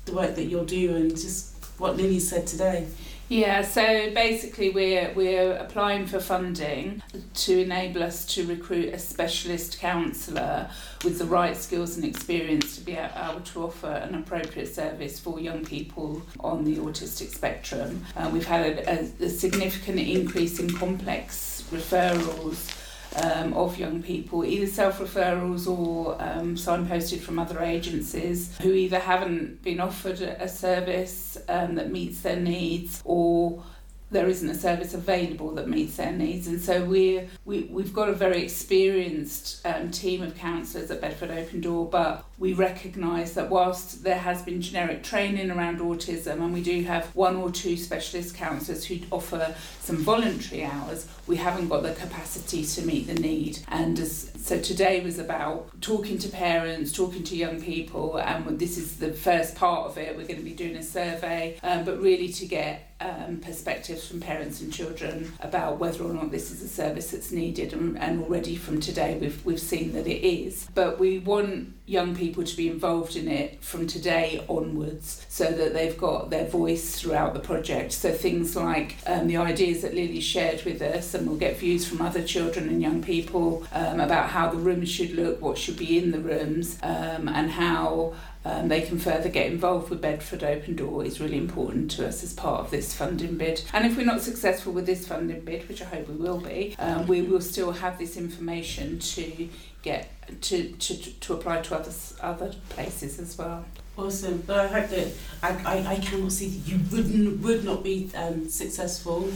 the 0.05 0.13
work 0.13 0.35
that 0.35 0.45
you'll 0.45 0.65
do 0.65 0.95
and 0.95 1.11
just 1.11 1.55
what 1.77 1.97
Lily 1.97 2.19
said 2.19 2.47
today. 2.47 2.87
Yeah, 3.29 3.61
so 3.61 4.13
basically 4.13 4.69
we're 4.69 5.11
we're 5.15 5.53
applying 5.53 6.05
for 6.05 6.19
funding 6.19 7.01
to 7.33 7.61
enable 7.61 8.03
us 8.03 8.25
to 8.35 8.45
recruit 8.45 8.93
a 8.93 8.99
specialist 8.99 9.79
counsellor 9.79 10.69
with 11.03 11.19
the 11.19 11.25
right 11.25 11.55
skills 11.55 11.95
and 11.95 12.05
experience 12.05 12.75
to 12.75 12.81
be 12.81 12.91
able 12.91 13.39
to 13.39 13.63
offer 13.63 13.87
an 13.87 14.13
appropriate 14.13 14.67
service 14.67 15.19
for 15.19 15.39
young 15.39 15.65
people 15.65 16.21
on 16.41 16.65
the 16.65 16.75
autistic 16.75 17.33
spectrum. 17.33 18.05
Uh, 18.15 18.29
we've 18.31 18.45
had 18.45 18.65
a, 18.65 18.89
a, 18.89 19.25
a 19.25 19.29
significant 19.29 19.99
increase 19.99 20.59
in 20.59 20.69
complex 20.69 21.63
referrals 21.71 22.71
um, 23.15 23.53
of 23.53 23.77
young 23.77 24.01
people, 24.01 24.43
either 24.45 24.67
self 24.67 24.99
referrals 24.99 25.67
or 25.67 26.21
um, 26.21 26.55
signposted 26.55 27.19
from 27.19 27.39
other 27.39 27.59
agencies 27.59 28.57
who 28.61 28.71
either 28.71 28.99
haven't 28.99 29.61
been 29.63 29.79
offered 29.79 30.21
a, 30.21 30.47
service 30.47 31.37
um, 31.49 31.75
that 31.75 31.91
meets 31.91 32.21
their 32.21 32.35
needs 32.35 33.01
or 33.05 33.63
there 34.11 34.27
isn't 34.27 34.49
a 34.49 34.55
service 34.55 34.93
available 34.93 35.51
that 35.55 35.67
meets 35.67 35.97
their 35.97 36.11
needs. 36.11 36.47
And 36.47 36.61
so 36.61 36.85
we're, 36.85 37.27
we, 37.45 37.63
we've 37.63 37.93
got 37.93 38.09
a 38.09 38.13
very 38.13 38.43
experienced 38.43 39.65
um, 39.65 39.89
team 39.89 40.21
of 40.21 40.37
counsellors 40.37 40.91
at 40.91 41.01
Bedford 41.01 41.31
Open 41.31 41.61
Door, 41.61 41.89
but 41.89 42.23
we 42.43 42.51
recognise 42.51 43.35
that 43.35 43.49
whilst 43.49 44.03
there 44.03 44.17
has 44.17 44.41
been 44.41 44.61
generic 44.61 45.01
training 45.01 45.49
around 45.49 45.79
autism 45.79 46.43
and 46.43 46.53
we 46.53 46.61
do 46.61 46.83
have 46.83 47.05
one 47.15 47.37
or 47.37 47.49
two 47.49 47.77
specialist 47.77 48.35
counsellors 48.35 48.83
who 48.83 48.99
offer 49.11 49.55
some 49.79 49.95
voluntary 49.95 50.65
hours, 50.65 51.07
we 51.25 51.37
haven't 51.37 51.69
got 51.69 51.83
the 51.83 51.93
capacity 51.93 52.65
to 52.65 52.81
meet 52.81 53.07
the 53.07 53.13
need. 53.13 53.59
And 53.69 53.97
as, 53.97 54.29
so 54.35 54.59
today 54.59 55.01
was 55.01 55.19
about 55.19 55.69
talking 55.79 56.17
to 56.17 56.27
parents, 56.27 56.91
talking 56.91 57.23
to 57.23 57.37
young 57.37 57.61
people, 57.61 58.17
and 58.17 58.59
this 58.59 58.77
is 58.77 58.97
the 58.97 59.13
first 59.13 59.55
part 59.55 59.89
of 59.89 59.97
it. 59.97 60.17
We're 60.17 60.27
going 60.27 60.39
to 60.39 60.43
be 60.43 60.51
doing 60.51 60.75
a 60.75 60.83
survey, 60.83 61.57
um, 61.63 61.85
but 61.85 62.01
really 62.01 62.27
to 62.27 62.45
get 62.45 62.93
um, 62.99 63.39
perspectives 63.41 64.07
from 64.07 64.19
parents 64.19 64.61
and 64.61 64.71
children 64.71 65.31
about 65.39 65.79
whether 65.79 66.03
or 66.03 66.13
not 66.13 66.31
this 66.31 66.51
is 66.51 66.61
a 66.61 66.67
service 66.67 67.11
that's 67.11 67.31
needed. 67.31 67.73
And, 67.73 67.97
and 67.97 68.23
already 68.23 68.55
from 68.55 68.79
today, 68.79 69.17
we've, 69.19 69.45
we've 69.45 69.59
seen 69.59 69.93
that 69.93 70.07
it 70.07 70.25
is. 70.25 70.67
But 70.73 70.99
we 70.99 71.19
want 71.19 71.73
young 71.85 72.15
people 72.15 72.43
to 72.43 72.55
be 72.55 72.69
involved 72.69 73.15
in 73.15 73.27
it 73.27 73.61
from 73.61 73.85
today 73.85 74.43
onwards 74.47 75.25
so 75.27 75.45
that 75.51 75.73
they've 75.73 75.97
got 75.97 76.29
their 76.29 76.45
voice 76.45 76.97
throughout 76.99 77.33
the 77.33 77.39
project. 77.39 77.91
So 77.91 78.13
things 78.13 78.55
like 78.55 78.95
um, 79.05 79.27
the 79.27 79.37
ideas 79.37 79.81
that 79.81 79.93
Lily 79.93 80.21
shared 80.21 80.63
with 80.63 80.81
us, 80.81 81.13
and 81.13 81.27
we'll 81.27 81.37
get 81.37 81.57
views 81.57 81.85
from 81.85 82.01
other 82.01 82.23
children 82.23 82.69
and 82.69 82.81
young 82.81 83.03
people 83.03 83.65
um, 83.73 83.99
about 83.99 84.29
how 84.29 84.49
the 84.49 84.57
rooms 84.57 84.89
should 84.89 85.11
look, 85.11 85.41
what 85.41 85.57
should 85.57 85.77
be 85.77 85.97
in 85.97 86.11
the 86.11 86.19
rooms, 86.19 86.77
um, 86.83 87.27
and 87.27 87.51
how 87.51 88.13
um, 88.45 88.67
they 88.67 88.81
can 88.81 88.99
further 88.99 89.29
get 89.29 89.47
involved 89.47 89.89
with 89.89 90.01
Bedford 90.01 90.43
Open 90.43 90.75
Door 90.75 91.05
is 91.05 91.19
really 91.19 91.37
important 91.37 91.91
to 91.91 92.07
us 92.07 92.23
as 92.23 92.33
part 92.33 92.61
of 92.61 92.71
this 92.71 92.93
funding 92.93 93.37
bid. 93.37 93.63
And 93.73 93.85
if 93.85 93.97
we're 93.97 94.05
not 94.05 94.21
successful 94.21 94.73
with 94.73 94.85
this 94.85 95.07
funding 95.07 95.41
bid, 95.41 95.67
which 95.69 95.81
I 95.81 95.85
hope 95.85 96.09
we 96.09 96.15
will 96.15 96.39
be, 96.39 96.75
um, 96.79 97.07
we 97.07 97.21
will 97.21 97.41
still 97.41 97.71
have 97.71 97.97
this 97.97 98.17
information 98.17 98.99
to 98.99 99.49
get 99.83 100.09
to, 100.41 100.71
to, 100.71 100.95
to 101.19 101.33
apply 101.33 101.61
to 101.61 101.75
other 101.75 101.91
other 102.21 102.55
places 102.69 103.19
as 103.19 103.37
well. 103.37 103.65
Awesome. 103.97 104.43
But 104.47 104.59
I 104.59 104.67
hope 104.67 104.89
that 104.89 105.11
I, 105.43 105.49
I, 105.49 105.93
I 105.93 105.95
cannot 105.99 106.31
see 106.31 106.47
that 106.49 106.67
you 106.67 106.79
wouldn't 106.91 107.41
would 107.41 107.63
not 107.63 107.83
be 107.83 108.09
um, 108.15 108.49
successful. 108.49 109.29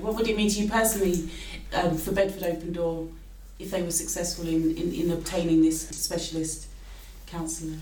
What 0.00 0.16
would 0.16 0.26
it 0.26 0.36
mean 0.36 0.50
to 0.50 0.62
you 0.62 0.70
personally 0.70 1.30
um, 1.72 1.96
for 1.96 2.12
Bedford 2.12 2.42
Open 2.42 2.72
Door 2.72 3.08
if 3.58 3.70
they 3.70 3.82
were 3.82 3.92
successful 3.92 4.48
in, 4.48 4.76
in, 4.76 4.92
in 4.92 5.10
obtaining 5.12 5.62
this 5.62 5.88
specialist 5.88 6.66
counsellor? 7.26 7.76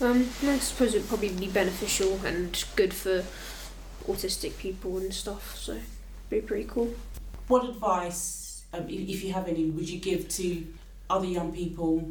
Um, 0.00 0.28
I 0.44 0.58
suppose 0.58 0.94
it'd 0.94 1.08
probably 1.08 1.30
be 1.30 1.48
beneficial 1.48 2.20
and 2.24 2.64
good 2.76 2.94
for 2.94 3.24
autistic 4.06 4.56
people 4.56 4.96
and 4.96 5.12
stuff. 5.12 5.56
So, 5.56 5.72
it'd 5.72 5.84
be 6.30 6.40
pretty 6.40 6.64
cool. 6.64 6.94
What 7.48 7.68
advice, 7.68 8.62
um, 8.72 8.88
if, 8.88 9.08
if 9.08 9.24
you 9.24 9.32
have 9.32 9.48
any, 9.48 9.66
would 9.66 9.88
you 9.88 9.98
give 9.98 10.28
to 10.28 10.64
other 11.10 11.26
young 11.26 11.52
people? 11.52 12.08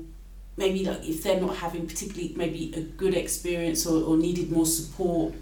Maybe 0.55 0.85
like 0.85 1.07
if 1.07 1.23
they're 1.23 1.39
not 1.39 1.57
having 1.57 1.87
particularly 1.87 2.33
maybe 2.35 2.73
a 2.75 2.81
good 2.81 3.13
experience 3.13 3.85
or, 3.85 4.03
or 4.03 4.17
needed 4.17 4.51
more 4.51 4.65
support 4.65 5.33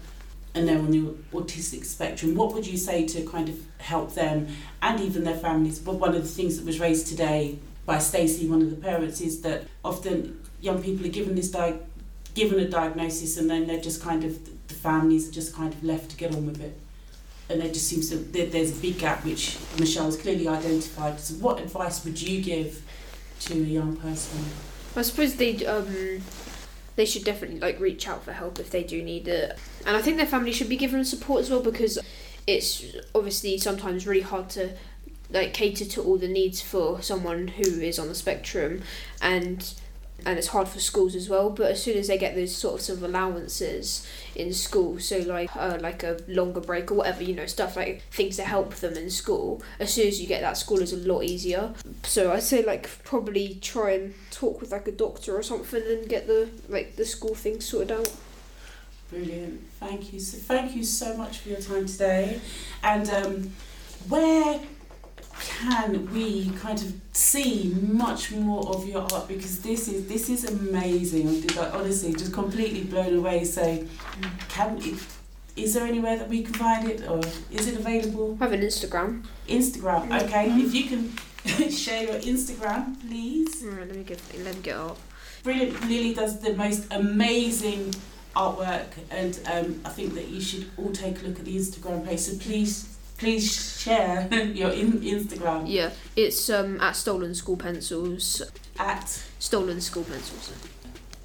and 0.54 0.68
they're 0.68 0.78
on 0.78 0.90
the 0.90 1.00
autistic 1.32 1.84
spectrum, 1.84 2.34
what 2.34 2.52
would 2.52 2.66
you 2.66 2.76
say 2.76 3.06
to 3.06 3.24
kind 3.24 3.48
of 3.48 3.56
help 3.78 4.14
them 4.14 4.48
and 4.82 5.00
even 5.00 5.24
their 5.24 5.36
families? 5.36 5.78
But 5.78 5.94
one 5.94 6.14
of 6.14 6.22
the 6.22 6.28
things 6.28 6.58
that 6.58 6.66
was 6.66 6.80
raised 6.80 7.06
today 7.06 7.58
by 7.86 7.98
Stacey, 7.98 8.46
one 8.46 8.60
of 8.60 8.70
the 8.70 8.76
parents, 8.76 9.20
is 9.20 9.40
that 9.42 9.64
often 9.84 10.40
young 10.60 10.82
people 10.82 11.06
are 11.06 11.10
given 11.10 11.34
this 11.34 11.50
di- 11.50 11.78
given 12.34 12.58
a 12.58 12.68
diagnosis 12.68 13.38
and 13.38 13.48
then 13.48 13.66
they're 13.66 13.80
just 13.80 14.02
kind 14.02 14.22
of 14.24 14.38
the 14.68 14.74
families 14.74 15.28
are 15.28 15.32
just 15.32 15.54
kind 15.54 15.72
of 15.72 15.82
left 15.82 16.10
to 16.10 16.16
get 16.16 16.34
on 16.34 16.44
with 16.46 16.60
it 16.60 16.78
and 17.48 17.60
there 17.60 17.68
just 17.68 17.88
seems 17.88 18.08
to 18.10 18.16
there, 18.16 18.46
there's 18.46 18.76
a 18.76 18.80
big 18.80 18.98
gap 18.98 19.24
which 19.24 19.58
Michelle's 19.78 20.16
clearly 20.16 20.48
identified. 20.48 21.20
So 21.20 21.34
what 21.34 21.60
advice 21.60 22.04
would 22.04 22.20
you 22.20 22.42
give 22.42 22.82
to 23.40 23.54
a 23.54 23.56
young 23.56 23.96
person? 23.96 24.44
I 24.96 25.02
suppose 25.02 25.36
they 25.36 25.64
um 25.66 26.22
they 26.96 27.04
should 27.04 27.24
definitely 27.24 27.60
like 27.60 27.78
reach 27.78 28.08
out 28.08 28.24
for 28.24 28.32
help 28.32 28.58
if 28.58 28.70
they 28.70 28.82
do 28.82 29.02
need 29.02 29.28
it, 29.28 29.58
and 29.86 29.96
I 29.96 30.02
think 30.02 30.16
their 30.16 30.26
family 30.26 30.52
should 30.52 30.68
be 30.68 30.76
given 30.76 31.04
support 31.04 31.42
as 31.42 31.50
well 31.50 31.62
because 31.62 31.98
it's 32.46 32.84
obviously 33.14 33.58
sometimes 33.58 34.06
really 34.06 34.22
hard 34.22 34.48
to 34.50 34.70
like 35.30 35.52
cater 35.52 35.84
to 35.84 36.02
all 36.02 36.16
the 36.16 36.28
needs 36.28 36.60
for 36.60 37.02
someone 37.02 37.48
who 37.48 37.80
is 37.80 37.98
on 37.98 38.08
the 38.08 38.14
spectrum, 38.14 38.82
and 39.20 39.74
and 40.24 40.38
it's 40.38 40.48
hard 40.48 40.68
for 40.68 40.80
schools 40.80 41.14
as 41.14 41.28
well. 41.28 41.50
But 41.50 41.72
as 41.72 41.82
soon 41.82 41.96
as 41.98 42.08
they 42.08 42.18
get 42.18 42.34
those 42.34 42.54
sorts 42.54 42.88
of 42.88 43.02
allowances 43.02 44.06
in 44.34 44.52
school, 44.52 44.98
so 44.98 45.18
like 45.18 45.54
uh, 45.54 45.78
like 45.80 46.02
a 46.02 46.18
longer 46.28 46.60
break 46.60 46.90
or 46.90 46.94
whatever, 46.94 47.22
you 47.22 47.34
know, 47.34 47.46
stuff 47.46 47.76
like 47.76 48.02
things 48.10 48.36
to 48.36 48.44
help 48.44 48.74
them 48.76 48.94
in 48.94 49.10
school. 49.10 49.62
As 49.78 49.92
soon 49.92 50.08
as 50.08 50.20
you 50.20 50.26
get 50.26 50.40
that, 50.40 50.56
school 50.56 50.80
is 50.80 50.92
a 50.92 50.96
lot 50.96 51.24
easier. 51.24 51.74
So 52.04 52.32
I'd 52.32 52.42
say 52.42 52.64
like 52.64 52.88
probably 53.04 53.58
try 53.60 53.92
and 53.92 54.14
talk 54.30 54.60
with 54.60 54.72
like 54.72 54.88
a 54.88 54.92
doctor 54.92 55.36
or 55.36 55.42
something 55.42 55.82
and 55.82 56.08
get 56.08 56.26
the 56.26 56.48
like 56.68 56.96
the 56.96 57.04
school 57.04 57.34
thing 57.34 57.60
sorted 57.60 57.92
out. 57.92 58.12
Brilliant. 59.10 59.62
Thank 59.78 60.12
you. 60.12 60.20
So 60.20 60.38
thank 60.38 60.74
you 60.74 60.82
so 60.82 61.16
much 61.16 61.38
for 61.38 61.50
your 61.50 61.60
time 61.60 61.86
today. 61.86 62.40
And 62.82 63.08
um, 63.10 63.52
where 64.08 64.60
can 65.40 66.12
we 66.12 66.50
kind 66.50 66.78
of 66.78 66.94
see 67.12 67.74
much 67.80 68.32
more 68.32 68.66
of 68.68 68.86
your 68.86 69.02
art? 69.12 69.28
Because 69.28 69.60
this 69.60 69.88
is 69.88 70.06
this 70.08 70.28
is 70.28 70.44
amazing. 70.44 71.44
I'm 71.58 71.72
honestly 71.72 72.12
just 72.12 72.32
completely 72.32 72.84
blown 72.84 73.16
away. 73.16 73.44
So 73.44 73.84
can 74.48 74.76
we 74.76 74.96
is 75.56 75.72
there 75.74 75.86
anywhere 75.86 76.18
that 76.18 76.28
we 76.28 76.42
can 76.42 76.54
find 76.54 76.88
it 76.88 77.08
or 77.08 77.18
is 77.50 77.66
it 77.66 77.76
available? 77.76 78.36
I 78.40 78.44
have 78.44 78.52
an 78.52 78.60
Instagram. 78.60 79.24
Instagram 79.48 80.22
okay. 80.22 80.50
If 80.50 80.74
you 80.74 80.84
can 80.84 81.70
share 81.70 82.04
your 82.04 82.20
Instagram 82.20 83.00
please. 83.00 83.64
Alright, 83.64 83.88
let 83.88 83.96
me 83.96 84.04
get 84.04 84.20
let 84.44 84.54
me 84.54 84.62
get 84.62 84.76
up. 84.76 84.98
Brilliant. 85.42 85.80
Lily 85.88 86.12
does 86.14 86.40
the 86.40 86.54
most 86.54 86.92
amazing 86.92 87.94
artwork 88.34 88.88
and 89.10 89.40
um, 89.46 89.80
I 89.84 89.88
think 89.88 90.14
that 90.14 90.28
you 90.28 90.40
should 90.40 90.70
all 90.76 90.92
take 90.92 91.22
a 91.22 91.26
look 91.26 91.38
at 91.38 91.44
the 91.44 91.56
Instagram 91.56 92.06
page. 92.06 92.20
So 92.20 92.36
please 92.36 92.95
please 93.18 93.80
share 93.80 94.28
your 94.32 94.70
in 94.70 94.92
Instagram. 95.00 95.64
Yeah, 95.66 95.90
it's 96.14 96.50
um 96.50 96.80
at 96.80 96.96
Stolen 96.96 97.34
School 97.34 97.56
Pencils. 97.56 98.42
At 98.78 99.08
Stolen 99.38 99.80
School 99.80 100.04
Pencils. 100.04 100.52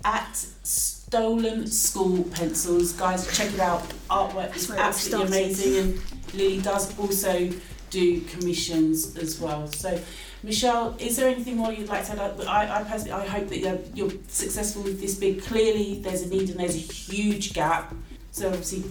At 0.03 0.35
Stolen 0.35 1.67
School 1.67 2.23
Pencils, 2.23 2.93
guys, 2.93 3.37
check 3.37 3.53
it 3.53 3.59
out. 3.59 3.83
Artwork 4.09 4.55
is 4.55 4.71
absolutely 4.71 5.27
amazing, 5.27 5.77
and 5.77 6.33
Lily 6.33 6.61
does 6.61 6.97
also 6.97 7.49
do 7.89 8.21
commissions 8.21 9.17
as 9.17 9.39
well. 9.39 9.67
So. 9.67 9.99
Michelle, 10.43 10.95
is 10.97 11.17
there 11.17 11.29
anything 11.29 11.57
more 11.57 11.71
you'd 11.71 11.87
like 11.87 12.03
to 12.07 12.13
add? 12.13 12.41
I, 12.47 12.79
I 12.79 12.83
personally, 12.83 13.11
I 13.11 13.27
hope 13.27 13.47
that 13.49 13.59
you're, 13.59 13.77
you're 13.93 14.09
successful 14.27 14.81
with 14.81 14.99
this 14.99 15.13
big. 15.13 15.43
Clearly, 15.43 16.01
there's 16.01 16.23
a 16.23 16.29
need 16.29 16.49
and 16.49 16.59
there's 16.59 16.73
a 16.73 16.79
huge 16.79 17.53
gap. 17.53 17.93
So 18.31 18.47
obviously, 18.47 18.85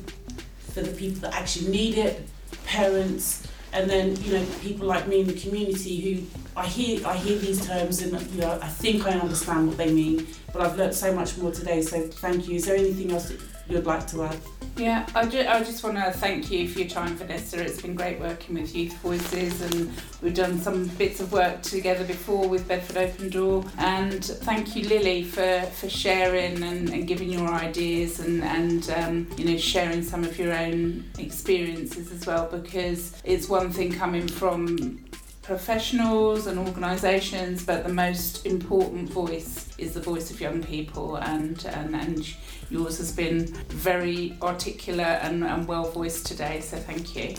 for 0.72 0.82
the 0.82 0.92
people 0.92 1.22
that 1.22 1.34
actually 1.34 1.72
need 1.72 1.98
it, 1.98 2.22
parents, 2.66 3.46
and 3.72 3.88
then 3.88 4.16
you 4.22 4.32
know 4.32 4.46
people 4.60 4.86
like 4.86 5.06
me 5.06 5.20
in 5.20 5.26
the 5.26 5.34
community 5.34 6.00
who 6.00 6.40
I 6.56 6.66
hear 6.66 7.06
I 7.06 7.16
hear 7.16 7.38
these 7.38 7.66
terms 7.66 8.02
and 8.02 8.20
you 8.32 8.40
know 8.40 8.58
I 8.60 8.68
think 8.68 9.06
I 9.06 9.18
understand 9.18 9.68
what 9.68 9.76
they 9.76 9.92
mean, 9.92 10.26
but 10.52 10.62
I've 10.62 10.76
learnt 10.76 10.94
so 10.94 11.12
much 11.14 11.36
more 11.38 11.52
today. 11.52 11.82
So 11.82 12.00
thank 12.02 12.48
you. 12.48 12.56
Is 12.56 12.66
there 12.66 12.76
anything 12.76 13.12
else 13.12 13.28
that 13.28 13.40
you'd 13.70 13.86
like 13.86 14.06
to 14.08 14.24
add? 14.24 14.38
Yeah, 14.76 15.04
I, 15.14 15.26
ju- 15.26 15.44
I 15.46 15.62
just 15.62 15.84
want 15.84 15.96
to 15.96 16.10
thank 16.12 16.50
you 16.50 16.66
for 16.66 16.78
your 16.78 16.88
time, 16.88 17.14
Vanessa. 17.16 17.62
It's 17.62 17.82
been 17.82 17.94
great 17.94 18.18
working 18.18 18.54
with 18.54 18.74
Youth 18.74 18.96
Voices, 18.98 19.60
and 19.60 19.92
we've 20.22 20.32
done 20.32 20.58
some 20.58 20.86
bits 20.86 21.20
of 21.20 21.32
work 21.32 21.60
together 21.60 22.04
before 22.04 22.48
with 22.48 22.66
Bedford 22.66 22.96
Open 22.96 23.28
Door. 23.28 23.64
And 23.76 24.24
thank 24.24 24.76
you, 24.76 24.88
Lily, 24.88 25.24
for, 25.24 25.60
for 25.74 25.90
sharing 25.90 26.62
and, 26.62 26.88
and 26.88 27.06
giving 27.06 27.30
your 27.30 27.48
ideas 27.48 28.20
and, 28.20 28.42
and 28.42 28.88
um, 28.90 29.28
you 29.36 29.44
know 29.44 29.58
sharing 29.58 30.02
some 30.02 30.24
of 30.24 30.38
your 30.38 30.54
own 30.54 31.04
experiences 31.18 32.10
as 32.10 32.26
well, 32.26 32.48
because 32.50 33.20
it's 33.24 33.48
one 33.50 33.70
thing 33.70 33.92
coming 33.92 34.28
from 34.28 35.04
professionals 35.50 36.46
and 36.46 36.60
organisations, 36.60 37.66
but 37.66 37.82
the 37.82 37.92
most 37.92 38.46
important 38.46 39.10
voice 39.10 39.68
is 39.78 39.94
the 39.94 40.00
voice 40.00 40.30
of 40.30 40.40
young 40.40 40.62
people, 40.62 41.16
and 41.16 41.66
and, 41.66 41.96
and 41.96 42.36
yours 42.70 42.98
has 42.98 43.10
been 43.10 43.46
very 43.68 44.38
articulate 44.42 45.18
and, 45.22 45.42
and 45.42 45.66
well 45.66 45.90
voiced 45.90 46.24
today. 46.24 46.60
So 46.60 46.76
thank 46.76 47.16
you. 47.16 47.34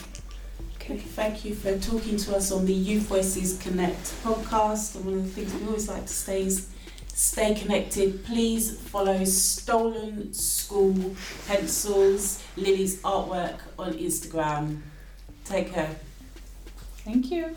Okay, 0.75 0.97
thank 0.97 1.45
you 1.45 1.55
for 1.55 1.79
talking 1.79 2.17
to 2.17 2.35
us 2.35 2.51
on 2.51 2.65
the 2.65 2.73
Youth 2.73 3.03
Voices 3.03 3.57
Connect 3.59 4.03
podcast. 4.25 4.95
And 4.95 5.05
one 5.05 5.13
of 5.13 5.23
the 5.23 5.29
things 5.29 5.53
we 5.53 5.67
always 5.67 5.87
like 5.87 6.05
to 6.05 6.13
say 6.13 6.41
is 6.41 6.67
stay 7.07 7.55
connected. 7.55 8.25
Please 8.25 8.77
follow 8.77 9.23
Stolen 9.23 10.33
School 10.33 11.15
Pencils, 11.47 12.43
Lily's 12.57 13.01
artwork 13.03 13.59
on 13.79 13.93
Instagram. 13.93 14.81
Take 15.45 15.71
care. 15.71 15.95
Thank 17.05 17.31
you. 17.31 17.55